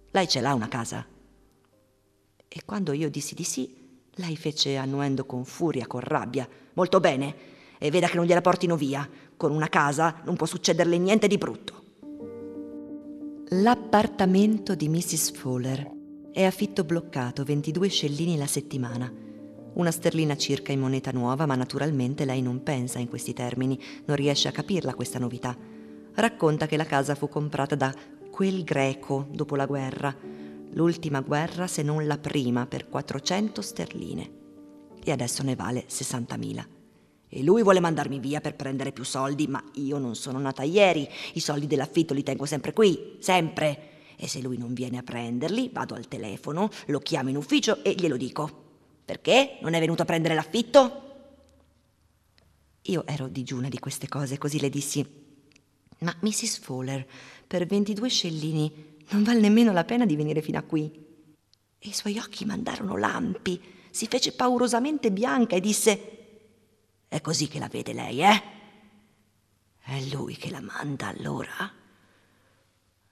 Lei 0.10 0.28
ce 0.28 0.42
l'ha 0.42 0.56
una 0.56 0.68
casa? 0.68 1.06
E 2.48 2.62
quando 2.66 2.94
io 2.94 3.12
dissi 3.12 3.36
di 3.36 3.44
sì, 3.44 4.02
lei 4.16 4.36
fece 4.36 4.76
annuendo 4.76 5.24
con 5.26 5.46
furia, 5.46 5.86
con 5.86 6.02
rabbia. 6.02 6.50
Molto 6.74 7.00
bene. 7.00 7.58
E 7.80 7.90
veda 7.90 8.08
che 8.08 8.18
non 8.18 8.26
gliela 8.26 8.42
portino 8.42 8.76
via. 8.76 9.10
Con 9.36 9.52
una 9.52 9.70
casa 9.70 10.22
non 10.26 10.36
può 10.36 10.46
succederle 10.46 10.98
niente 11.00 11.28
di 11.28 11.38
brutto. 11.38 11.84
L'appartamento 13.50 14.76
di 14.76 14.88
Mrs. 14.88 15.32
Fowler 15.32 15.90
è 16.32 16.44
affitto 16.44 16.84
bloccato, 16.84 17.44
22 17.44 17.88
scellini 17.88 18.38
la 18.38 18.46
settimana 18.46 19.28
una 19.80 19.92
sterlina 19.92 20.36
circa 20.36 20.72
in 20.72 20.80
moneta 20.80 21.12
nuova, 21.12 21.46
ma 21.46 21.56
naturalmente 21.56 22.26
lei 22.26 22.42
non 22.42 22.64
pensa 22.64 23.00
in 23.00 23.08
questi 23.08 23.34
termini, 23.34 23.80
non 24.06 24.18
riesce 24.18 24.48
a 24.48 24.52
capirla 24.52 24.94
questa 24.94 25.20
novità. 25.20 25.56
Racconta 26.16 26.66
che 26.66 26.78
la 26.78 26.86
casa 26.86 27.16
fu 27.16 27.30
comprata 27.30 27.76
da 27.76 27.94
quel 28.30 28.64
greco 28.64 29.28
dopo 29.32 29.56
la 29.56 29.66
guerra, 29.66 30.14
l'ultima 30.72 31.22
guerra 31.22 31.68
se 31.68 31.82
non 31.82 32.06
la 32.06 32.18
prima, 32.18 32.66
per 32.66 32.90
400 32.90 33.62
sterline. 33.62 34.32
E 35.04 35.12
adesso 35.12 35.44
ne 35.44 35.56
vale 35.56 35.86
60.000. 35.88 36.79
E 37.32 37.44
lui 37.44 37.62
vuole 37.62 37.80
mandarmi 37.80 38.20
via 38.20 38.42
per 38.42 38.56
prendere 38.56 38.92
più 38.92 39.04
soldi, 39.04 39.48
ma 39.48 39.64
io 39.74 40.00
non 40.00 40.16
sono 40.16 40.40
nata 40.40 40.64
ieri, 40.64 41.08
i 41.34 41.40
soldi 41.40 41.68
dell'affitto 41.68 42.16
li 42.16 42.24
tengo 42.24 42.46
sempre 42.46 42.74
qui, 42.74 43.18
sempre. 43.20 43.90
E 44.16 44.28
se 44.28 44.42
lui 44.42 44.58
non 44.58 44.74
viene 44.74 44.98
a 44.98 45.04
prenderli, 45.04 45.70
vado 45.72 45.94
al 45.94 46.08
telefono, 46.08 46.70
lo 46.88 47.00
chiamo 47.00 47.30
in 47.30 47.38
ufficio 47.38 47.84
e 47.84 47.94
glielo 47.94 48.18
dico. 48.18 48.68
Perché? 49.06 49.60
Non 49.62 49.76
è 49.76 49.80
venuto 49.80 50.02
a 50.02 50.06
prendere 50.06 50.34
l'affitto? 50.34 51.04
Io 52.84 53.06
ero 53.06 53.28
digiuna 53.28 53.70
di 53.70 53.78
queste 53.78 54.08
cose, 54.08 54.40
così 54.40 54.60
le 54.60 54.70
dissi: 54.70 55.06
Ma 56.00 56.16
Mrs. 56.22 56.60
Fowler, 56.60 57.08
per 57.46 57.68
22 57.68 58.10
scellini 58.10 58.98
non 59.10 59.24
vale 59.24 59.40
nemmeno 59.40 59.72
la 59.72 59.84
pena 59.84 60.06
di 60.06 60.16
venire 60.16 60.42
fino 60.42 60.58
a 60.58 60.64
qui. 60.64 60.92
E 61.78 61.88
i 61.88 61.94
suoi 61.94 62.18
occhi 62.18 62.46
mandarono 62.46 62.98
lampi, 62.98 63.62
si 63.92 64.08
fece 64.08 64.32
paurosamente 64.32 65.12
bianca 65.12 65.56
e 65.56 65.60
disse: 65.62 66.19
È 67.10 67.22
così 67.22 67.48
che 67.48 67.58
la 67.58 67.68
vede 67.68 67.92
lei, 67.92 68.22
eh? 68.22 68.44
È 69.82 70.00
lui 70.12 70.38
che 70.38 70.52
la 70.52 70.62
manda 70.62 71.08
allora? 71.08 71.74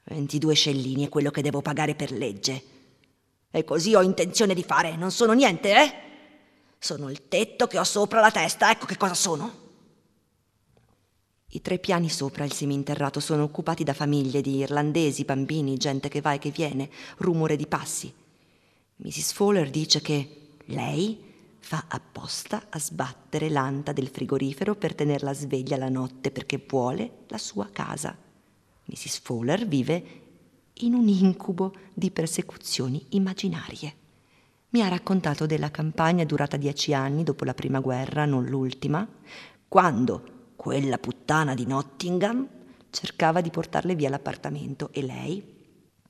22 0.04 0.54
scellini 0.54 1.08
è 1.08 1.10
quello 1.10 1.32
che 1.32 1.42
devo 1.42 1.64
pagare 1.64 1.96
per 1.96 2.12
legge. 2.12 2.64
E 3.50 3.64
così 3.64 3.96
ho 3.96 4.04
intenzione 4.04 4.54
di 4.54 4.64
fare. 4.64 4.96
Non 4.96 5.10
sono 5.10 5.34
niente, 5.34 5.76
eh? 5.76 5.94
Sono 6.78 7.10
il 7.10 7.28
tetto 7.28 7.66
che 7.66 7.80
ho 7.80 7.84
sopra 7.84 8.22
la 8.22 8.30
testa. 8.30 8.70
Ecco 8.70 8.86
che 8.86 8.98
cosa 8.98 9.16
sono. 9.16 9.66
I 11.48 11.62
tre 11.62 11.80
piani 11.80 12.08
sopra 12.08 12.44
il 12.44 12.54
seminterrato 12.54 13.20
sono 13.20 13.42
occupati 13.42 13.84
da 13.84 13.94
famiglie 13.94 14.42
di 14.42 14.58
irlandesi, 14.58 15.26
bambini, 15.26 15.76
gente 15.78 16.08
che 16.08 16.22
va 16.22 16.34
e 16.34 16.38
che 16.38 16.52
viene, 16.52 16.88
rumore 17.18 17.56
di 17.56 17.66
passi. 17.66 18.14
Mrs. 18.98 19.32
Fowler 19.32 19.72
dice 19.72 20.02
che 20.02 20.58
lei 20.66 21.27
fa 21.68 21.84
apposta 21.90 22.68
a 22.70 22.80
sbattere 22.80 23.50
l'anta 23.50 23.92
del 23.92 24.08
frigorifero 24.08 24.76
per 24.76 24.96
tenerla 24.96 25.34
sveglia 25.34 25.76
la 25.76 25.90
notte 25.90 26.32
perché 26.32 26.64
vuole 26.66 27.26
la 27.28 27.38
sua 27.38 27.68
casa. 27.74 28.18
Mrs. 28.86 29.20
Fowler 29.20 29.68
vive 29.68 30.04
in 30.76 30.94
un 30.94 31.10
incubo 31.10 31.74
di 31.94 32.10
persecuzioni 32.10 33.08
immaginarie. 33.10 33.94
Mi 34.70 34.82
ha 34.82 34.88
raccontato 34.88 35.46
della 35.46 35.70
campagna 35.70 36.24
durata 36.24 36.56
dieci 36.56 36.94
anni 36.94 37.24
dopo 37.24 37.44
la 37.44 37.54
prima 37.54 37.82
guerra, 37.82 38.24
non 38.24 38.46
l'ultima, 38.46 39.06
quando 39.68 40.54
quella 40.56 40.98
puttana 40.98 41.54
di 41.54 41.66
Nottingham 41.66 42.48
cercava 42.92 43.42
di 43.42 43.50
portarle 43.50 43.94
via 43.94 44.08
l'appartamento 44.08 44.88
e 44.94 45.02
lei, 45.02 45.44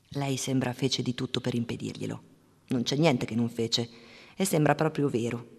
lei 0.09 0.37
sembra 0.37 0.71
fece 0.73 1.01
di 1.01 1.15
tutto 1.15 1.41
per 1.41 1.55
impedirglielo. 1.55 2.21
Non 2.67 2.83
c'è 2.83 2.95
niente 2.95 3.25
che 3.25 3.33
non 3.33 3.49
fece 3.49 4.05
e 4.37 4.45
sembra 4.45 4.75
proprio 4.75 5.09
vero. 5.09 5.55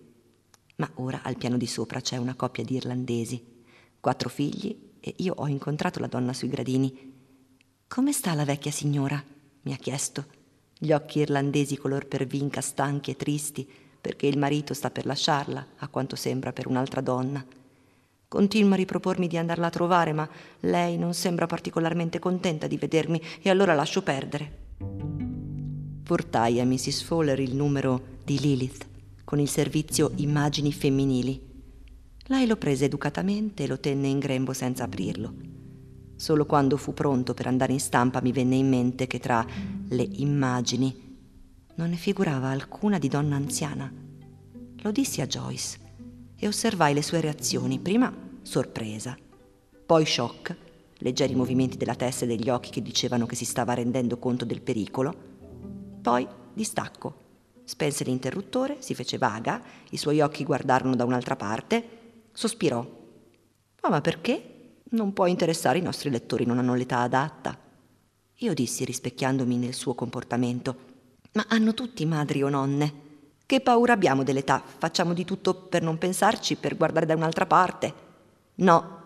Ma 0.76 0.90
ora 0.94 1.20
al 1.22 1.36
piano 1.36 1.58
di 1.58 1.66
sopra 1.66 2.00
c'è 2.00 2.16
una 2.16 2.34
coppia 2.34 2.64
di 2.64 2.76
irlandesi, 2.76 3.44
quattro 4.00 4.30
figli 4.30 4.94
e 5.00 5.12
io 5.18 5.34
ho 5.36 5.46
incontrato 5.46 6.00
la 6.00 6.06
donna 6.06 6.32
sui 6.32 6.48
gradini 6.48 7.16
come 7.88 8.12
sta 8.12 8.34
la 8.34 8.44
vecchia 8.44 8.70
signora? 8.70 9.20
mi 9.62 9.72
ha 9.72 9.76
chiesto. 9.76 10.26
Gli 10.78 10.92
occhi 10.92 11.20
irlandesi 11.20 11.78
color 11.78 12.06
per 12.06 12.26
vinca, 12.26 12.60
stanchi 12.60 13.10
e 13.10 13.16
tristi, 13.16 13.68
perché 13.98 14.26
il 14.26 14.38
marito 14.38 14.74
sta 14.74 14.90
per 14.90 15.06
lasciarla, 15.06 15.66
a 15.78 15.88
quanto 15.88 16.14
sembra 16.14 16.52
per 16.52 16.68
un'altra 16.68 17.00
donna. 17.00 17.44
Continuo 18.28 18.74
a 18.74 18.76
ripropormi 18.76 19.26
di 19.26 19.38
andarla 19.38 19.66
a 19.68 19.70
trovare, 19.70 20.12
ma 20.12 20.28
lei 20.60 20.98
non 20.98 21.14
sembra 21.14 21.46
particolarmente 21.46 22.18
contenta 22.18 22.66
di 22.66 22.76
vedermi 22.76 23.20
e 23.40 23.48
allora 23.48 23.74
lascio 23.74 24.02
perdere. 24.02 25.27
Portai 26.08 26.58
a 26.58 26.64
Mrs. 26.64 27.02
Fowler 27.02 27.38
il 27.38 27.54
numero 27.54 28.02
di 28.24 28.40
Lilith 28.40 28.86
con 29.24 29.38
il 29.40 29.48
servizio 29.50 30.12
immagini 30.14 30.72
femminili. 30.72 31.38
Lei 32.28 32.46
lo 32.46 32.56
prese 32.56 32.86
educatamente 32.86 33.64
e 33.64 33.66
lo 33.66 33.78
tenne 33.78 34.08
in 34.08 34.18
grembo 34.18 34.54
senza 34.54 34.84
aprirlo. 34.84 35.34
Solo 36.16 36.46
quando 36.46 36.78
fu 36.78 36.94
pronto 36.94 37.34
per 37.34 37.46
andare 37.46 37.74
in 37.74 37.78
stampa 37.78 38.22
mi 38.22 38.32
venne 38.32 38.56
in 38.56 38.70
mente 38.70 39.06
che 39.06 39.18
tra 39.18 39.44
le 39.88 40.08
immagini 40.12 41.18
non 41.74 41.90
ne 41.90 41.96
figurava 41.96 42.48
alcuna 42.48 42.96
di 42.96 43.08
donna 43.08 43.36
anziana. 43.36 43.92
Lo 44.76 44.90
dissi 44.90 45.20
a 45.20 45.26
Joyce 45.26 45.78
e 46.36 46.46
osservai 46.46 46.94
le 46.94 47.02
sue 47.02 47.20
reazioni, 47.20 47.80
prima 47.80 48.10
sorpresa, 48.40 49.14
poi 49.84 50.06
shock, 50.06 50.56
leggeri 51.00 51.34
movimenti 51.34 51.76
della 51.76 51.94
testa 51.94 52.24
e 52.24 52.28
degli 52.28 52.48
occhi 52.48 52.70
che 52.70 52.80
dicevano 52.80 53.26
che 53.26 53.36
si 53.36 53.44
stava 53.44 53.74
rendendo 53.74 54.16
conto 54.16 54.46
del 54.46 54.62
pericolo, 54.62 55.27
poi 56.00 56.26
distacco, 56.52 57.26
spense 57.64 58.04
l'interruttore, 58.04 58.76
si 58.80 58.94
fece 58.94 59.18
vaga, 59.18 59.62
i 59.90 59.96
suoi 59.96 60.20
occhi 60.20 60.44
guardarono 60.44 60.96
da 60.96 61.04
un'altra 61.04 61.36
parte, 61.36 61.98
sospirò. 62.32 62.78
Oh, 62.78 63.88
ma 63.90 64.00
perché? 64.00 64.76
Non 64.90 65.12
può 65.12 65.26
interessare 65.26 65.78
i 65.78 65.82
nostri 65.82 66.10
lettori, 66.10 66.46
non 66.46 66.58
hanno 66.58 66.74
l'età 66.74 67.00
adatta. 67.00 67.56
Io 68.36 68.54
dissi, 68.54 68.84
rispecchiandomi 68.84 69.56
nel 69.56 69.74
suo 69.74 69.94
comportamento, 69.94 70.76
ma 71.32 71.44
hanno 71.48 71.74
tutti 71.74 72.06
madri 72.06 72.42
o 72.42 72.48
nonne. 72.48 73.06
Che 73.44 73.60
paura 73.60 73.92
abbiamo 73.92 74.22
dell'età? 74.22 74.62
Facciamo 74.62 75.12
di 75.12 75.24
tutto 75.24 75.54
per 75.54 75.82
non 75.82 75.98
pensarci, 75.98 76.56
per 76.56 76.76
guardare 76.76 77.06
da 77.06 77.14
un'altra 77.14 77.46
parte. 77.46 77.94
No, 78.56 78.97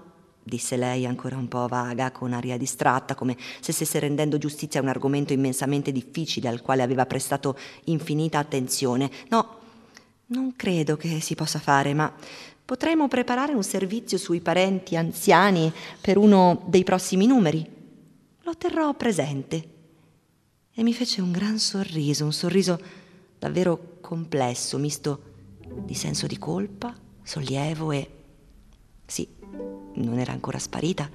disse 0.43 0.77
lei 0.77 1.07
ancora 1.07 1.37
un 1.37 1.49
po' 1.49 1.69
vaga, 1.69 2.11
con 2.11 2.33
aria 2.33 2.57
distratta, 2.57 3.15
come 3.15 3.37
se 3.61 3.73
stesse 3.73 3.99
rendendo 3.99 4.39
giustizia 4.39 4.81
a 4.81 4.83
un 4.83 4.89
argomento 4.89 5.33
immensamente 5.33 5.93
difficile 5.93 6.49
al 6.49 6.63
quale 6.63 6.83
aveva 6.83 7.07
prestato 7.07 7.57
infinita 7.85 8.39
attenzione. 8.39 9.11
No, 9.29 9.61
non 10.27 10.55
credo 10.57 10.97
che 10.97 11.21
si 11.21 11.35
possa 11.35 11.59
fare, 11.59 11.95
ma 11.95 12.13
potremmo 12.65 13.09
preparare 13.09 13.53
un 13.53 13.63
servizio 13.63 14.19
sui 14.19 14.41
parenti 14.41 14.97
anziani 14.97 15.73
per 16.01 16.17
uno 16.17 16.65
dei 16.67 16.85
prossimi 16.85 17.27
numeri. 17.27 17.65
Lo 18.43 18.57
terrò 18.57 18.93
presente. 18.95 19.69
E 20.75 20.83
mi 20.83 20.95
fece 20.95 21.21
un 21.21 21.33
gran 21.33 21.59
sorriso, 21.59 22.25
un 22.25 22.33
sorriso 22.33 22.81
davvero 23.39 23.99
complesso, 24.01 24.79
misto 24.79 25.31
di 25.85 25.95
senso 25.95 26.27
di 26.27 26.39
colpa, 26.39 26.95
sollievo 27.23 27.93
e... 27.93 28.11
sì, 29.05 29.29
non 29.95 30.19
era 30.19 30.33
ancora 30.33 30.59
sparita, 30.59 31.09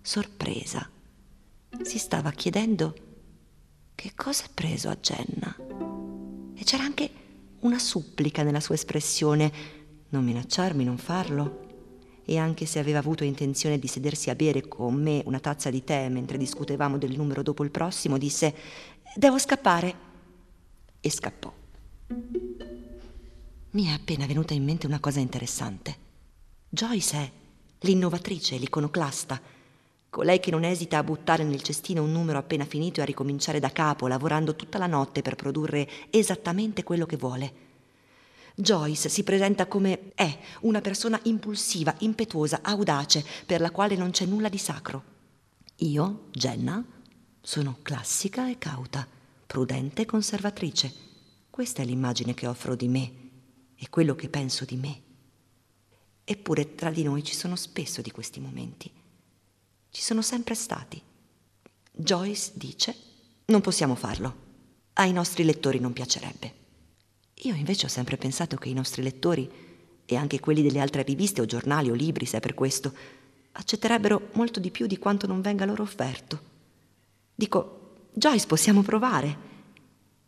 sorpresa. 0.00 0.88
Si 1.82 1.98
stava 1.98 2.30
chiedendo 2.32 2.94
che 3.94 4.12
cosa 4.14 4.44
è 4.44 4.48
preso 4.52 4.88
a 4.88 4.96
Jenna. 4.96 5.56
E 6.54 6.64
c'era 6.64 6.84
anche 6.84 7.10
una 7.60 7.78
supplica 7.78 8.42
nella 8.42 8.60
sua 8.60 8.74
espressione, 8.74 9.52
non 10.08 10.24
minacciarmi, 10.24 10.84
non 10.84 10.98
farlo. 10.98 11.68
E 12.24 12.38
anche 12.38 12.66
se 12.66 12.78
aveva 12.78 12.98
avuto 12.98 13.24
intenzione 13.24 13.78
di 13.78 13.86
sedersi 13.86 14.30
a 14.30 14.34
bere 14.34 14.68
con 14.68 14.94
me 14.94 15.22
una 15.26 15.40
tazza 15.40 15.70
di 15.70 15.82
tè 15.82 16.08
mentre 16.08 16.38
discutevamo 16.38 16.96
del 16.96 17.16
numero 17.16 17.42
dopo 17.42 17.64
il 17.64 17.70
prossimo, 17.70 18.18
disse 18.18 18.54
Devo 19.14 19.38
scappare. 19.38 20.08
E 21.00 21.10
scappò. 21.10 21.52
Mi 23.72 23.86
è 23.86 23.90
appena 23.90 24.26
venuta 24.26 24.52
in 24.54 24.64
mente 24.64 24.86
una 24.86 25.00
cosa 25.00 25.20
interessante. 25.20 26.08
Joyce 26.68 27.16
è 27.16 27.30
l'innovatrice, 27.80 28.56
l'iconoclasta, 28.56 29.40
colei 30.10 30.40
che 30.40 30.50
non 30.50 30.64
esita 30.64 30.98
a 30.98 31.04
buttare 31.04 31.44
nel 31.44 31.62
cestino 31.62 32.02
un 32.02 32.12
numero 32.12 32.38
appena 32.38 32.64
finito 32.64 33.00
e 33.00 33.02
a 33.02 33.06
ricominciare 33.06 33.60
da 33.60 33.70
capo, 33.70 34.08
lavorando 34.08 34.56
tutta 34.56 34.78
la 34.78 34.86
notte 34.86 35.22
per 35.22 35.36
produrre 35.36 35.88
esattamente 36.10 36.82
quello 36.82 37.06
che 37.06 37.16
vuole. 37.16 37.68
Joyce 38.54 39.08
si 39.08 39.22
presenta 39.22 39.66
come 39.66 40.12
è, 40.14 40.38
una 40.62 40.80
persona 40.80 41.18
impulsiva, 41.24 41.94
impetuosa, 42.00 42.60
audace, 42.62 43.24
per 43.46 43.60
la 43.60 43.70
quale 43.70 43.96
non 43.96 44.10
c'è 44.10 44.26
nulla 44.26 44.48
di 44.48 44.58
sacro. 44.58 45.04
Io, 45.76 46.26
Jenna, 46.32 46.84
sono 47.40 47.78
classica 47.80 48.50
e 48.50 48.58
cauta, 48.58 49.06
prudente 49.46 50.02
e 50.02 50.06
conservatrice. 50.06 50.92
Questa 51.48 51.82
è 51.82 51.84
l'immagine 51.84 52.34
che 52.34 52.46
offro 52.46 52.74
di 52.74 52.88
me 52.88 53.12
e 53.76 53.88
quello 53.88 54.14
che 54.14 54.28
penso 54.28 54.64
di 54.64 54.76
me. 54.76 55.02
Eppure 56.24 56.74
tra 56.74 56.90
di 56.90 57.02
noi 57.02 57.24
ci 57.24 57.34
sono 57.34 57.56
spesso 57.56 58.02
di 58.02 58.10
questi 58.10 58.40
momenti. 58.40 58.90
Ci 59.90 60.02
sono 60.02 60.22
sempre 60.22 60.54
stati. 60.54 61.00
Joyce 61.90 62.52
dice, 62.54 62.96
non 63.46 63.60
possiamo 63.60 63.94
farlo. 63.94 64.48
Ai 64.94 65.12
nostri 65.12 65.44
lettori 65.44 65.80
non 65.80 65.92
piacerebbe. 65.92 66.54
Io 67.42 67.54
invece 67.54 67.86
ho 67.86 67.88
sempre 67.88 68.16
pensato 68.16 68.56
che 68.56 68.68
i 68.68 68.74
nostri 68.74 69.02
lettori, 69.02 69.50
e 70.04 70.16
anche 70.16 70.40
quelli 70.40 70.62
delle 70.62 70.80
altre 70.80 71.02
riviste 71.02 71.40
o 71.40 71.46
giornali 71.46 71.90
o 71.90 71.94
libri, 71.94 72.26
se 72.26 72.38
è 72.38 72.40
per 72.40 72.54
questo, 72.54 72.92
accetterebbero 73.52 74.30
molto 74.32 74.60
di 74.60 74.70
più 74.70 74.86
di 74.86 74.98
quanto 74.98 75.26
non 75.26 75.40
venga 75.40 75.64
loro 75.64 75.82
offerto. 75.82 76.48
Dico, 77.34 78.08
Joyce, 78.12 78.46
possiamo 78.46 78.82
provare. 78.82 79.48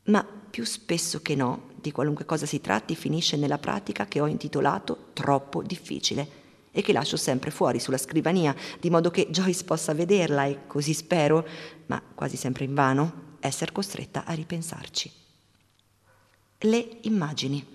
Ma 0.05 0.25
più 0.25 0.65
spesso 0.65 1.21
che 1.21 1.35
no, 1.35 1.71
di 1.83 1.93
qualunque 1.93 2.25
cosa 2.25 2.47
si 2.47 2.61
tratti, 2.61 2.95
finisce 2.95 3.37
nella 3.37 3.59
pratica 3.59 4.07
che 4.07 4.21
ho 4.21 4.27
intitolato 4.27 5.09
troppo 5.13 5.63
difficile 5.63 6.41
e 6.71 6.81
che 6.81 6.93
lascio 6.95 7.19
sempre 7.19 7.51
fuori 7.51 7.79
sulla 7.79 7.99
scrivania, 7.99 8.55
di 8.81 8.89
modo 8.89 9.11
che 9.11 9.29
Joyce 9.29 9.65
possa 9.65 9.93
vederla 9.93 10.47
e 10.47 10.61
così 10.67 10.95
spero, 10.95 11.47
ma 11.87 12.01
quasi 12.15 12.37
sempre 12.37 12.65
invano, 12.65 13.37
essere 13.41 13.73
costretta 13.73 14.25
a 14.25 14.33
ripensarci. 14.33 15.13
Le 16.61 16.89
immagini. 17.03 17.67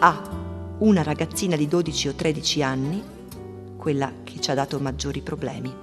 A. 0.00 0.76
Una 0.78 1.02
ragazzina 1.02 1.56
di 1.56 1.66
12 1.66 2.08
o 2.08 2.14
13 2.14 2.62
anni, 2.62 3.02
quella 3.76 4.12
che 4.22 4.40
ci 4.40 4.50
ha 4.50 4.54
dato 4.54 4.78
maggiori 4.78 5.22
problemi. 5.22 5.74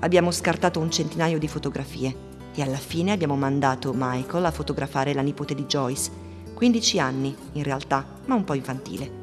Abbiamo 0.00 0.30
scartato 0.30 0.80
un 0.80 0.90
centinaio 0.90 1.38
di 1.38 1.48
fotografie 1.48 2.32
e 2.54 2.62
alla 2.62 2.76
fine 2.76 3.12
abbiamo 3.12 3.36
mandato 3.36 3.92
Michael 3.94 4.44
a 4.44 4.50
fotografare 4.50 5.12
la 5.12 5.22
nipote 5.22 5.54
di 5.54 5.64
Joyce, 5.64 6.10
15 6.54 6.98
anni 7.00 7.34
in 7.52 7.62
realtà, 7.64 8.06
ma 8.26 8.34
un 8.34 8.44
po' 8.44 8.54
infantile. 8.54 9.22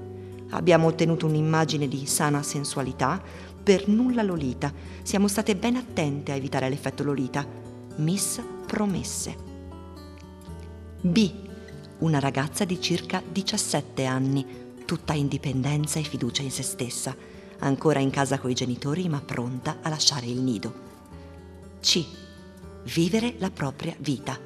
Abbiamo 0.49 0.87
ottenuto 0.87 1.27
un'immagine 1.27 1.87
di 1.87 2.05
sana 2.05 2.43
sensualità, 2.43 3.21
per 3.61 3.87
nulla 3.87 4.23
Lolita. 4.23 4.73
Siamo 5.01 5.27
state 5.27 5.55
ben 5.55 5.75
attente 5.75 6.31
a 6.31 6.35
evitare 6.35 6.67
l'effetto 6.67 7.03
Lolita. 7.03 7.45
Miss 7.97 8.41
Promesse. 8.65 9.35
B. 11.01 11.31
Una 11.99 12.19
ragazza 12.19 12.65
di 12.65 12.81
circa 12.81 13.21
17 13.25 14.05
anni, 14.05 14.45
tutta 14.85 15.13
indipendenza 15.13 15.99
e 15.99 16.03
fiducia 16.03 16.41
in 16.41 16.51
se 16.51 16.63
stessa, 16.63 17.15
ancora 17.59 17.99
in 17.99 18.09
casa 18.09 18.39
coi 18.39 18.53
genitori 18.53 19.07
ma 19.07 19.21
pronta 19.21 19.77
a 19.81 19.89
lasciare 19.89 20.25
il 20.25 20.41
nido. 20.41 20.89
C 21.79 22.20
vivere 22.85 23.35
la 23.37 23.51
propria 23.51 23.95
vita. 23.99 24.37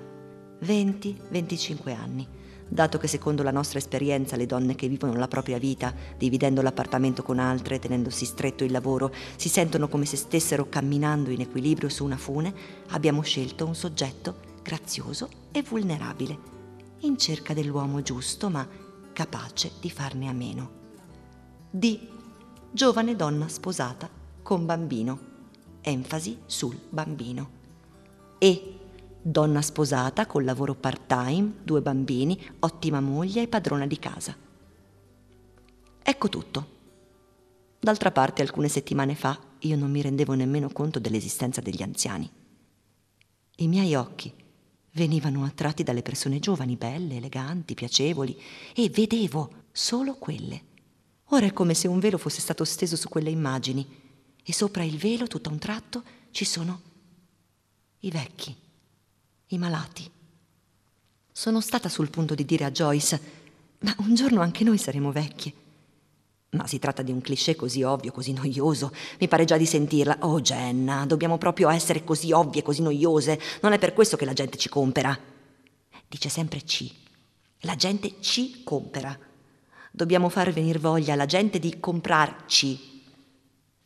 20-25 0.62 1.96
anni. 1.96 2.28
Dato 2.68 2.98
che 2.98 3.08
secondo 3.08 3.44
la 3.44 3.52
nostra 3.52 3.78
esperienza 3.78 4.36
le 4.36 4.48
donne 4.48 4.76
che 4.76 4.88
vivono 4.88 5.14
la 5.14 5.28
propria 5.28 5.60
vita, 5.60 5.94
dividendo 6.18 6.62
l'appartamento 6.62 7.22
con 7.22 7.38
altre, 7.38 7.80
tenendosi 7.80 8.26
stretto 8.26 8.64
il 8.64 8.72
lavoro, 8.72 9.14
si 9.36 9.50
sentono 9.50 9.88
come 9.88 10.06
se 10.06 10.18
stessero 10.18 10.68
camminando 10.68 11.30
in 11.30 11.42
equilibrio 11.42 11.90
su 11.90 12.04
una 12.04 12.18
fune, 12.18 12.54
abbiamo 12.90 13.22
scelto 13.22 13.66
un 13.66 13.76
soggetto 13.76 14.54
grazioso 14.64 15.30
e 15.52 15.62
vulnerabile, 15.62 16.38
in 17.02 17.18
cerca 17.18 17.54
dell'uomo 17.54 18.02
giusto 18.02 18.50
ma 18.50 18.68
capace 19.14 19.72
di 19.80 19.92
farne 19.92 20.28
a 20.28 20.34
meno. 20.34 20.72
D. 21.70 22.00
Giovane 22.72 23.16
donna 23.16 23.48
sposata 23.48 24.10
con 24.42 24.66
bambino. 24.66 25.34
Enfasi 25.82 26.40
sul 26.48 26.78
bambino 26.90 27.64
e 28.46 28.74
donna 29.24 29.60
sposata 29.64 30.28
col 30.28 30.44
lavoro 30.44 30.76
part-time, 30.76 31.54
due 31.64 31.82
bambini, 31.82 32.40
ottima 32.60 33.02
moglie 33.02 33.42
e 33.42 33.48
padrona 33.48 33.88
di 33.88 33.98
casa. 33.98 34.38
Ecco 36.04 36.30
tutto. 36.30 36.74
D'altra 37.80 38.12
parte, 38.12 38.44
alcune 38.44 38.68
settimane 38.68 39.16
fa 39.16 39.40
io 39.62 39.76
non 39.76 39.90
mi 39.90 40.04
rendevo 40.04 40.34
nemmeno 40.36 40.70
conto 40.70 41.00
dell'esistenza 41.00 41.60
degli 41.60 41.82
anziani. 41.82 42.30
I 43.56 43.68
miei 43.68 43.96
occhi 43.96 44.32
venivano 44.92 45.44
attratti 45.44 45.82
dalle 45.82 46.04
persone 46.04 46.38
giovani, 46.38 46.76
belle, 46.76 47.16
eleganti, 47.16 47.74
piacevoli, 47.74 48.40
e 48.76 48.90
vedevo 48.90 49.64
solo 49.72 50.18
quelle. 50.18 50.62
Ora 51.30 51.48
è 51.48 51.54
come 51.54 51.74
se 51.74 51.88
un 51.88 51.98
velo 51.98 52.20
fosse 52.20 52.42
stato 52.42 52.64
steso 52.64 52.96
su 52.96 53.10
quelle 53.10 53.32
immagini, 53.32 53.88
e 54.44 54.54
sopra 54.54 54.84
il 54.84 54.98
velo, 54.98 55.26
tutto 55.26 55.50
a 55.50 55.52
un 55.52 55.58
tratto, 55.58 56.04
ci 56.30 56.46
sono 56.46 56.94
i 58.06 58.12
vecchi, 58.12 58.56
i 59.48 59.58
malati. 59.58 60.10
Sono 61.32 61.60
stata 61.60 61.90
sul 61.90 62.12
punto 62.12 62.36
di 62.36 62.46
dire 62.46 62.64
a 62.64 62.72
Joyce, 62.72 63.20
ma 63.80 63.96
un 64.00 64.14
giorno 64.14 64.42
anche 64.42 64.64
noi 64.64 64.78
saremo 64.78 65.12
vecchie. 65.12 65.54
Ma 66.52 66.68
si 66.68 66.78
tratta 66.78 67.02
di 67.02 67.12
un 67.12 67.20
cliché 67.20 67.56
così 67.56 67.82
ovvio, 67.82 68.12
così 68.12 68.32
noioso. 68.32 68.94
Mi 69.20 69.28
pare 69.28 69.44
già 69.44 69.58
di 69.58 69.66
sentirla. 69.66 70.20
Oh 70.22 70.40
Jenna, 70.40 71.06
dobbiamo 71.06 71.38
proprio 71.38 71.68
essere 71.70 72.04
così 72.04 72.32
ovvie, 72.32 72.62
così 72.62 72.82
noiose. 72.82 73.42
Non 73.62 73.74
è 73.74 73.80
per 73.80 73.94
questo 73.94 74.16
che 74.16 74.24
la 74.24 74.34
gente 74.34 74.58
ci 74.58 74.70
compera. 74.70 75.18
Dice 76.08 76.30
sempre 76.30 76.62
C. 76.62 76.90
La 77.62 77.76
gente 77.76 78.22
ci 78.22 78.64
compera. 78.64 79.18
Dobbiamo 79.92 80.30
far 80.30 80.54
venire 80.54 80.80
voglia 80.80 81.14
alla 81.14 81.26
gente 81.26 81.58
di 81.60 81.80
comprarci. 81.80 82.94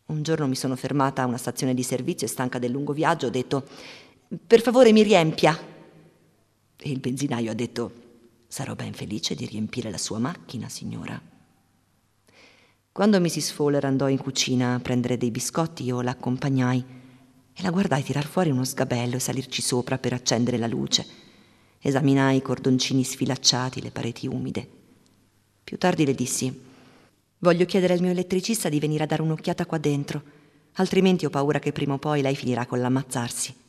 Un 0.08 0.24
giorno 0.24 0.48
mi 0.48 0.56
sono 0.56 0.76
fermata 0.76 1.22
a 1.22 1.28
una 1.28 1.38
stazione 1.38 1.74
di 1.74 1.84
servizio 1.84 2.28
e 2.28 2.30
stanca 2.30 2.60
del 2.60 2.72
lungo 2.72 2.94
viaggio 2.94 3.28
ho 3.28 3.30
detto 3.30 3.68
per 4.38 4.62
favore 4.62 4.92
mi 4.92 5.02
riempia. 5.02 5.58
E 6.78 6.90
il 6.90 7.00
benzinaio 7.00 7.50
ha 7.50 7.56
detto, 7.56 7.92
sarò 8.48 8.76
ben 8.76 8.94
felice 8.94 9.34
di 9.34 9.48
riempire 9.48 9.90
la 9.90 9.98
sua 9.98 10.20
macchina, 10.20 10.70
signora. 10.70 11.20
Quando 12.92 13.20
Mrs. 13.20 13.52
Fowler 13.52 13.86
andò 13.86 14.08
in 14.08 14.20
cucina 14.20 14.76
a 14.76 14.80
prendere 14.80 15.18
dei 15.18 15.32
biscotti, 15.32 15.84
io 15.84 16.02
l'accompagnai 16.02 16.86
e 17.54 17.62
la 17.64 17.72
guardai 17.72 18.04
tirar 18.04 18.26
fuori 18.26 18.52
uno 18.52 18.64
sgabello 18.64 19.16
e 19.16 19.20
salirci 19.20 19.64
sopra 19.64 19.98
per 19.98 20.14
accendere 20.14 20.58
la 20.58 20.68
luce. 20.68 21.06
Esaminai 21.80 22.38
i 22.38 22.42
cordoncini 22.42 23.04
sfilacciati, 23.04 23.82
le 23.82 23.92
pareti 23.92 24.28
umide. 24.28 24.68
Più 25.64 25.78
tardi 25.78 26.06
le 26.06 26.14
dissi: 26.14 26.62
Voglio 27.40 27.66
chiedere 27.66 27.94
al 27.94 28.02
mio 28.02 28.12
elettricista 28.12 28.70
di 28.70 28.80
venire 28.80 29.06
a 29.06 29.08
dare 29.08 29.24
un'occhiata 29.24 29.66
qua 29.66 29.78
dentro, 29.78 30.22
altrimenti 30.74 31.26
ho 31.26 31.30
paura 31.30 31.58
che 31.58 31.72
prima 31.72 31.94
o 31.94 31.98
poi 31.98 32.22
lei 32.22 32.36
finirà 32.36 32.66
con 32.68 32.80
l'ammazzarsi. 32.80 33.68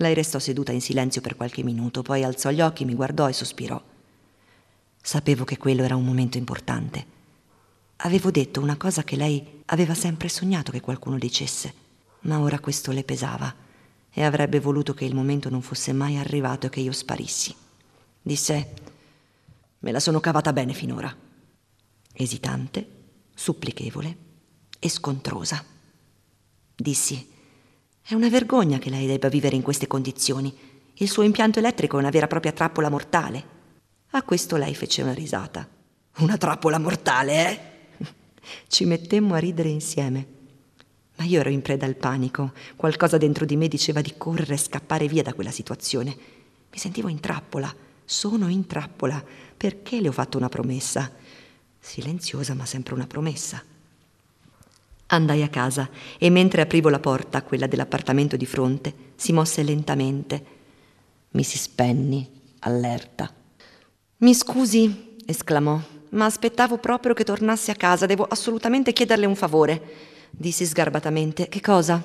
Lei 0.00 0.14
restò 0.14 0.38
seduta 0.38 0.72
in 0.72 0.80
silenzio 0.80 1.20
per 1.20 1.36
qualche 1.36 1.62
minuto, 1.62 2.00
poi 2.00 2.24
alzò 2.24 2.48
gli 2.48 2.62
occhi, 2.62 2.86
mi 2.86 2.94
guardò 2.94 3.28
e 3.28 3.34
sospirò. 3.34 3.80
Sapevo 4.98 5.44
che 5.44 5.58
quello 5.58 5.82
era 5.82 5.94
un 5.94 6.06
momento 6.06 6.38
importante. 6.38 7.06
Avevo 7.96 8.30
detto 8.30 8.62
una 8.62 8.78
cosa 8.78 9.04
che 9.04 9.16
lei 9.16 9.62
aveva 9.66 9.92
sempre 9.92 10.30
sognato 10.30 10.72
che 10.72 10.80
qualcuno 10.80 11.18
dicesse, 11.18 11.74
ma 12.20 12.40
ora 12.40 12.60
questo 12.60 12.92
le 12.92 13.04
pesava 13.04 13.54
e 14.10 14.22
avrebbe 14.24 14.58
voluto 14.58 14.94
che 14.94 15.04
il 15.04 15.14
momento 15.14 15.50
non 15.50 15.60
fosse 15.60 15.92
mai 15.92 16.16
arrivato 16.16 16.66
e 16.66 16.70
che 16.70 16.80
io 16.80 16.92
sparissi. 16.92 17.54
Disse, 18.22 18.74
me 19.80 19.92
la 19.92 20.00
sono 20.00 20.18
cavata 20.18 20.54
bene 20.54 20.72
finora. 20.72 21.14
Esitante, 22.14 22.88
supplichevole 23.34 24.16
e 24.78 24.88
scontrosa. 24.88 25.62
Dissi, 26.74 27.38
è 28.02 28.14
una 28.14 28.28
vergogna 28.28 28.78
che 28.78 28.90
lei 28.90 29.06
debba 29.06 29.28
vivere 29.28 29.56
in 29.56 29.62
queste 29.62 29.86
condizioni. 29.86 30.52
Il 30.94 31.08
suo 31.08 31.22
impianto 31.22 31.58
elettrico 31.58 31.96
è 31.96 32.00
una 32.00 32.10
vera 32.10 32.26
e 32.26 32.28
propria 32.28 32.52
trappola 32.52 32.88
mortale. 32.88 33.58
A 34.10 34.22
questo 34.22 34.56
lei 34.56 34.74
fece 34.74 35.02
una 35.02 35.14
risata. 35.14 35.68
Una 36.18 36.36
trappola 36.36 36.78
mortale, 36.78 37.48
eh? 37.48 38.04
Ci 38.66 38.84
mettemmo 38.84 39.34
a 39.34 39.38
ridere 39.38 39.68
insieme. 39.68 40.26
Ma 41.16 41.24
io 41.24 41.40
ero 41.40 41.50
in 41.50 41.62
preda 41.62 41.86
al 41.86 41.96
panico. 41.96 42.52
Qualcosa 42.76 43.16
dentro 43.16 43.44
di 43.44 43.56
me 43.56 43.68
diceva 43.68 44.00
di 44.00 44.14
correre 44.16 44.54
e 44.54 44.58
scappare 44.58 45.06
via 45.06 45.22
da 45.22 45.34
quella 45.34 45.50
situazione. 45.50 46.16
Mi 46.70 46.78
sentivo 46.78 47.08
in 47.08 47.20
trappola. 47.20 47.72
Sono 48.04 48.48
in 48.48 48.66
trappola. 48.66 49.22
Perché 49.56 50.00
le 50.00 50.08
ho 50.08 50.12
fatto 50.12 50.38
una 50.38 50.48
promessa? 50.48 51.12
Silenziosa, 51.78 52.54
ma 52.54 52.66
sempre 52.66 52.94
una 52.94 53.06
promessa. 53.06 53.62
Andai 55.12 55.42
a 55.42 55.48
casa 55.48 55.90
e 56.18 56.30
mentre 56.30 56.62
aprivo 56.62 56.88
la 56.88 57.00
porta, 57.00 57.42
quella 57.42 57.66
dell'appartamento 57.66 58.36
di 58.36 58.46
fronte, 58.46 58.94
si 59.16 59.32
mosse 59.32 59.62
lentamente. 59.62 60.44
Mrs. 61.30 61.68
Penny, 61.68 62.28
allerta. 62.60 63.32
Mi 64.18 64.34
scusi, 64.34 65.16
esclamò, 65.26 65.80
ma 66.10 66.26
aspettavo 66.26 66.78
proprio 66.78 67.14
che 67.14 67.24
tornasse 67.24 67.72
a 67.72 67.74
casa. 67.74 68.06
Devo 68.06 68.24
assolutamente 68.24 68.92
chiederle 68.92 69.26
un 69.26 69.34
favore, 69.34 69.82
dissi 70.30 70.64
sgarbatamente. 70.64 71.48
Che 71.48 71.60
cosa? 71.60 72.00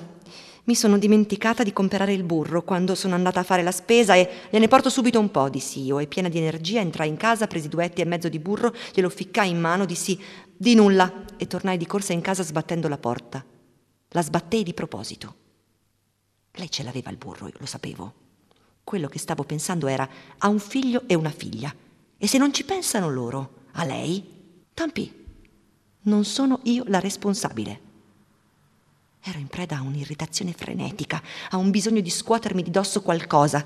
Mi 0.66 0.74
sono 0.74 0.98
dimenticata 0.98 1.62
di 1.62 1.72
comprare 1.72 2.12
il 2.12 2.24
burro 2.24 2.64
quando 2.64 2.96
sono 2.96 3.14
andata 3.14 3.38
a 3.38 3.44
fare 3.44 3.62
la 3.62 3.70
spesa 3.70 4.16
e 4.16 4.28
gliene 4.50 4.66
porto 4.66 4.90
subito 4.90 5.20
un 5.20 5.30
po', 5.30 5.48
dissi 5.48 5.84
io, 5.84 6.00
e 6.00 6.08
piena 6.08 6.28
di 6.28 6.38
energia 6.38 6.80
entrai 6.80 7.08
in 7.08 7.16
casa, 7.16 7.46
presi 7.46 7.68
due 7.68 7.84
etti 7.84 8.00
e 8.00 8.04
mezzo 8.04 8.28
di 8.28 8.40
burro, 8.40 8.74
glielo 8.92 9.08
ficcai 9.08 9.48
in 9.48 9.60
mano, 9.60 9.84
dissi 9.84 10.20
di 10.56 10.74
nulla 10.74 11.24
e 11.36 11.46
tornai 11.46 11.76
di 11.76 11.86
corsa 11.86 12.14
in 12.14 12.20
casa 12.20 12.42
sbattendo 12.42 12.88
la 12.88 12.98
porta. 12.98 13.44
La 14.08 14.22
sbattei 14.22 14.64
di 14.64 14.74
proposito. 14.74 15.34
Lei 16.50 16.68
ce 16.68 16.82
l'aveva 16.82 17.10
il 17.10 17.16
burro, 17.16 17.46
io 17.46 17.54
lo 17.58 17.66
sapevo. 17.66 18.14
Quello 18.82 19.06
che 19.06 19.20
stavo 19.20 19.44
pensando 19.44 19.86
era 19.86 20.08
ha 20.38 20.48
un 20.48 20.58
figlio 20.58 21.04
e 21.06 21.14
una 21.14 21.30
figlia. 21.30 21.72
E 22.18 22.26
se 22.26 22.38
non 22.38 22.52
ci 22.52 22.64
pensano 22.64 23.08
loro, 23.08 23.66
a 23.72 23.84
lei, 23.84 24.64
tampi, 24.74 25.12
non 26.02 26.24
sono 26.24 26.58
io 26.64 26.82
la 26.88 26.98
responsabile. 26.98 27.85
Ero 29.28 29.40
in 29.40 29.48
preda 29.48 29.78
a 29.78 29.82
un'irritazione 29.82 30.52
frenetica, 30.52 31.20
a 31.50 31.56
un 31.56 31.72
bisogno 31.72 32.00
di 32.00 32.10
scuotermi 32.10 32.62
di 32.62 32.70
dosso 32.70 33.02
qualcosa. 33.02 33.64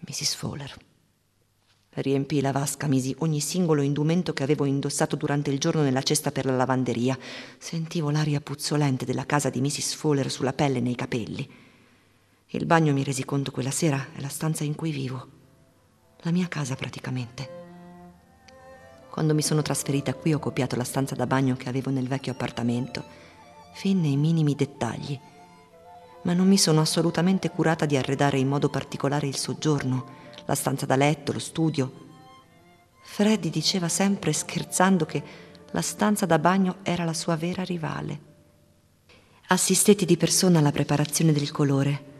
Mrs. 0.00 0.34
Fowler. 0.34 0.76
Riempii 1.88 2.42
la 2.42 2.52
vasca, 2.52 2.86
misi 2.86 3.14
ogni 3.20 3.40
singolo 3.40 3.80
indumento 3.80 4.34
che 4.34 4.42
avevo 4.42 4.66
indossato 4.66 5.16
durante 5.16 5.50
il 5.50 5.58
giorno 5.58 5.80
nella 5.80 6.02
cesta 6.02 6.32
per 6.32 6.44
la 6.44 6.54
lavanderia. 6.54 7.18
Sentivo 7.56 8.10
l'aria 8.10 8.42
puzzolente 8.42 9.06
della 9.06 9.24
casa 9.24 9.48
di 9.48 9.62
Mrs. 9.62 9.94
Fowler 9.94 10.30
sulla 10.30 10.52
pelle 10.52 10.78
e 10.78 10.82
nei 10.82 10.96
capelli. 10.96 11.50
Il 12.48 12.66
bagno 12.66 12.92
mi 12.92 13.04
resi 13.04 13.24
conto 13.24 13.52
quella 13.52 13.70
sera 13.70 14.08
è 14.12 14.20
la 14.20 14.28
stanza 14.28 14.64
in 14.64 14.74
cui 14.74 14.90
vivo 14.90 15.28
la 16.24 16.30
mia 16.30 16.48
casa 16.48 16.74
praticamente. 16.74 17.62
Quando 19.10 19.34
mi 19.34 19.42
sono 19.42 19.62
trasferita 19.62 20.12
qui 20.12 20.34
ho 20.34 20.38
copiato 20.38 20.76
la 20.76 20.84
stanza 20.84 21.14
da 21.14 21.26
bagno 21.26 21.56
che 21.56 21.70
avevo 21.70 21.90
nel 21.90 22.08
vecchio 22.08 22.32
appartamento, 22.32 23.23
fin 23.74 24.00
nei 24.00 24.16
minimi 24.16 24.54
dettagli, 24.54 25.18
ma 26.22 26.32
non 26.32 26.48
mi 26.48 26.56
sono 26.56 26.80
assolutamente 26.80 27.50
curata 27.50 27.84
di 27.84 27.96
arredare 27.96 28.38
in 28.38 28.48
modo 28.48 28.70
particolare 28.70 29.26
il 29.26 29.36
soggiorno, 29.36 30.06
la 30.46 30.54
stanza 30.54 30.86
da 30.86 30.96
letto, 30.96 31.32
lo 31.32 31.38
studio. 31.38 32.02
Freddy 33.02 33.50
diceva 33.50 33.88
sempre 33.88 34.32
scherzando 34.32 35.04
che 35.04 35.22
la 35.70 35.82
stanza 35.82 36.24
da 36.24 36.38
bagno 36.38 36.76
era 36.82 37.04
la 37.04 37.12
sua 37.12 37.36
vera 37.36 37.62
rivale. 37.62 38.32
Assistetti 39.48 40.06
di 40.06 40.16
persona 40.16 40.60
alla 40.60 40.72
preparazione 40.72 41.32
del 41.32 41.50
colore, 41.50 42.12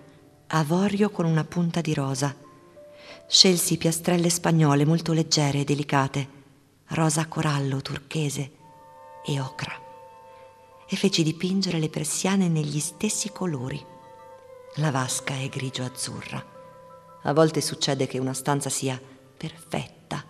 avorio 0.48 1.08
con 1.08 1.24
una 1.24 1.44
punta 1.44 1.80
di 1.80 1.94
rosa, 1.94 2.42
Scelsi 3.26 3.78
piastrelle 3.78 4.28
spagnole 4.28 4.84
molto 4.84 5.12
leggere 5.12 5.60
e 5.60 5.64
delicate, 5.64 6.28
rosa 6.88 7.26
corallo, 7.26 7.80
turchese 7.80 8.50
e 9.24 9.40
ocra, 9.40 9.72
e 10.88 10.97
feci 10.97 11.23
dipingere 11.23 11.79
le 11.79 11.88
persiane 11.88 12.49
negli 12.49 12.81
stessi 12.81 13.31
colori. 13.31 13.83
La 14.77 14.90
vasca 14.90 15.35
è 15.35 15.49
grigio-azzurra. 15.49 16.53
A 17.23 17.33
volte 17.33 17.61
succede 17.61 18.07
che 18.07 18.18
una 18.18 18.35
stanza 18.35 18.68
sia 18.68 19.01
perfetta, 19.37 20.23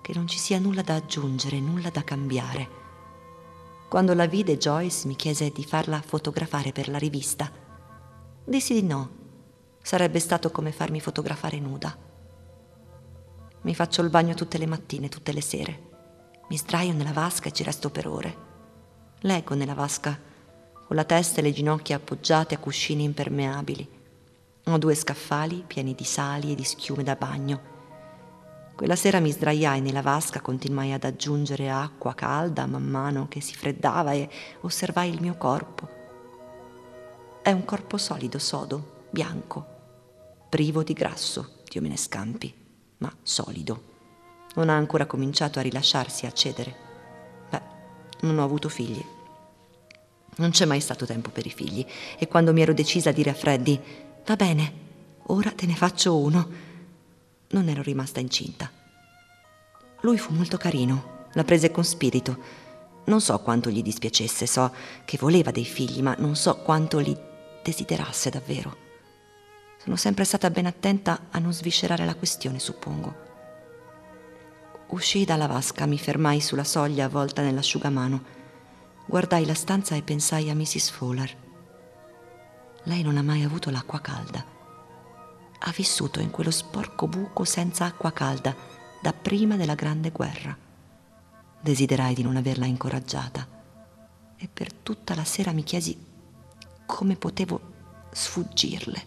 che 0.00 0.12
non 0.14 0.26
ci 0.26 0.38
sia 0.38 0.58
nulla 0.58 0.82
da 0.82 0.94
aggiungere, 0.94 1.60
nulla 1.60 1.90
da 1.90 2.02
cambiare. 2.02 2.80
Quando 3.88 4.14
la 4.14 4.26
vide 4.26 4.56
Joyce 4.56 5.06
mi 5.06 5.14
chiese 5.14 5.50
di 5.50 5.64
farla 5.64 6.00
fotografare 6.00 6.72
per 6.72 6.88
la 6.88 6.98
rivista. 6.98 7.50
Dissi 8.44 8.74
di 8.74 8.82
no. 8.82 9.20
Sarebbe 9.82 10.18
stato 10.18 10.50
come 10.50 10.72
farmi 10.72 11.00
fotografare 11.00 11.60
nuda. 11.60 11.96
Mi 13.62 13.74
faccio 13.74 14.02
il 14.02 14.10
bagno 14.10 14.34
tutte 14.34 14.58
le 14.58 14.66
mattine, 14.66 15.08
tutte 15.08 15.32
le 15.32 15.42
sere. 15.42 15.90
Mi 16.48 16.56
sdraio 16.56 16.92
nella 16.92 17.12
vasca 17.12 17.48
e 17.48 17.52
ci 17.52 17.62
resto 17.62 17.90
per 17.90 18.08
ore. 18.08 18.50
Leggo 19.22 19.54
nella 19.54 19.74
vasca, 19.74 20.18
con 20.86 20.96
la 20.96 21.04
testa 21.04 21.40
e 21.40 21.42
le 21.42 21.52
ginocchia 21.52 21.96
appoggiate 21.96 22.54
a 22.54 22.58
cuscini 22.58 23.04
impermeabili. 23.04 23.88
Ho 24.66 24.78
due 24.78 24.94
scaffali 24.94 25.64
pieni 25.66 25.94
di 25.94 26.04
sali 26.04 26.52
e 26.52 26.54
di 26.54 26.64
schiume 26.64 27.02
da 27.02 27.16
bagno. 27.16 27.70
Quella 28.76 28.96
sera 28.96 29.20
mi 29.20 29.30
sdraiai 29.30 29.80
nella 29.80 30.02
vasca, 30.02 30.40
continuai 30.40 30.92
ad 30.92 31.04
aggiungere 31.04 31.70
acqua 31.70 32.14
calda 32.14 32.66
man 32.66 32.84
mano 32.84 33.28
che 33.28 33.40
si 33.40 33.54
freddava 33.54 34.12
e 34.12 34.28
osservai 34.60 35.08
il 35.08 35.20
mio 35.20 35.36
corpo. 35.36 35.88
È 37.42 37.50
un 37.50 37.64
corpo 37.64 37.98
solido, 37.98 38.38
sodo, 38.38 39.06
bianco, 39.10 39.66
privo 40.48 40.82
di 40.82 40.92
grasso, 40.92 41.62
Dio 41.68 41.80
me 41.80 41.88
ne 41.88 41.96
scampi 41.96 42.60
ma 43.02 43.12
solido. 43.22 43.90
Non 44.54 44.68
ha 44.68 44.76
ancora 44.76 45.06
cominciato 45.06 45.58
a 45.58 45.62
rilasciarsi, 45.62 46.26
a 46.26 46.32
cedere. 46.32 46.74
Beh, 47.50 47.62
non 48.20 48.38
ho 48.38 48.44
avuto 48.44 48.68
figli. 48.68 49.04
Non 50.34 50.50
c'è 50.50 50.64
mai 50.64 50.80
stato 50.80 51.04
tempo 51.04 51.30
per 51.30 51.46
i 51.46 51.50
figli 51.50 51.84
e 52.18 52.26
quando 52.26 52.52
mi 52.52 52.62
ero 52.62 52.72
decisa 52.72 53.10
a 53.10 53.12
dire 53.12 53.30
a 53.30 53.34
Freddy, 53.34 53.80
va 54.24 54.36
bene, 54.36 54.72
ora 55.26 55.50
te 55.50 55.66
ne 55.66 55.74
faccio 55.74 56.16
uno, 56.16 56.48
non 57.48 57.68
ero 57.68 57.82
rimasta 57.82 58.18
incinta. 58.18 58.70
Lui 60.00 60.18
fu 60.18 60.32
molto 60.32 60.56
carino, 60.56 61.26
la 61.34 61.44
prese 61.44 61.70
con 61.70 61.84
spirito. 61.84 62.70
Non 63.04 63.20
so 63.20 63.38
quanto 63.40 63.68
gli 63.70 63.82
dispiacesse, 63.82 64.46
so 64.46 64.72
che 65.04 65.18
voleva 65.20 65.50
dei 65.50 65.64
figli, 65.64 66.02
ma 66.02 66.14
non 66.18 66.34
so 66.34 66.56
quanto 66.56 66.98
li 66.98 67.16
desiderasse 67.62 68.30
davvero. 68.30 68.76
Sono 69.76 69.96
sempre 69.96 70.24
stata 70.24 70.48
ben 70.50 70.66
attenta 70.66 71.26
a 71.30 71.38
non 71.38 71.52
sviscerare 71.52 72.04
la 72.04 72.14
questione, 72.14 72.58
suppongo. 72.58 73.30
Uscii 74.88 75.24
dalla 75.24 75.46
vasca, 75.46 75.86
mi 75.86 75.98
fermai 75.98 76.40
sulla 76.40 76.64
soglia 76.64 77.04
avvolta 77.04 77.42
nell'asciugamano. 77.42 78.40
Guardai 79.12 79.44
la 79.44 79.52
stanza 79.52 79.94
e 79.94 80.00
pensai 80.00 80.48
a 80.48 80.54
Mrs. 80.54 80.88
Fowler. 80.88 81.36
Lei 82.84 83.02
non 83.02 83.18
ha 83.18 83.22
mai 83.22 83.42
avuto 83.42 83.68
l'acqua 83.68 84.00
calda. 84.00 84.42
Ha 85.58 85.70
vissuto 85.76 86.18
in 86.20 86.30
quello 86.30 86.50
sporco 86.50 87.06
buco 87.06 87.44
senza 87.44 87.84
acqua 87.84 88.10
calda 88.10 88.56
da 89.02 89.12
prima 89.12 89.56
della 89.56 89.74
Grande 89.74 90.12
Guerra. 90.12 90.56
Desiderai 91.60 92.14
di 92.14 92.22
non 92.22 92.36
averla 92.36 92.64
incoraggiata 92.64 93.46
e 94.34 94.48
per 94.50 94.72
tutta 94.72 95.14
la 95.14 95.24
sera 95.24 95.52
mi 95.52 95.62
chiesi 95.62 95.94
come 96.86 97.14
potevo 97.16 97.60
sfuggirle. 98.12 99.06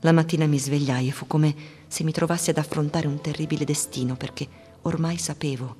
La 0.00 0.10
mattina 0.10 0.46
mi 0.46 0.58
svegliai 0.58 1.06
e 1.06 1.12
fu 1.12 1.28
come 1.28 1.54
se 1.86 2.02
mi 2.02 2.10
trovassi 2.10 2.50
ad 2.50 2.58
affrontare 2.58 3.06
un 3.06 3.20
terribile 3.20 3.64
destino 3.64 4.16
perché 4.16 4.48
ormai 4.82 5.18
sapevo 5.18 5.76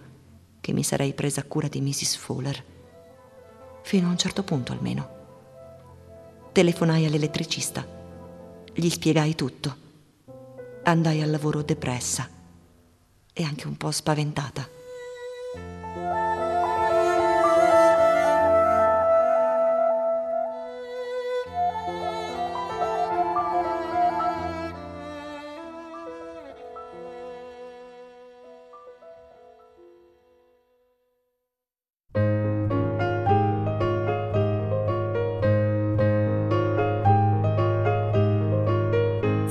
che 0.61 0.73
mi 0.73 0.85
sarei 0.85 1.15
presa 1.15 1.43
cura 1.43 1.67
di 1.67 1.81
Mrs. 1.81 2.15
Fowler. 2.15 2.79
Fino 3.83 4.07
a 4.07 4.11
un 4.11 4.19
certo 4.19 4.43
punto 4.43 4.73
almeno. 4.73 5.19
Telefonai 6.53 7.07
all'elettricista. 7.07 7.87
Gli 8.73 8.89
spiegai 8.89 9.35
tutto. 9.35 9.77
andai 10.85 11.21
al 11.23 11.31
lavoro 11.31 11.63
depressa 11.63 12.29
e 13.33 13.43
anche 13.43 13.67
un 13.67 13.77
po' 13.77 13.91
spaventata. 13.91 14.70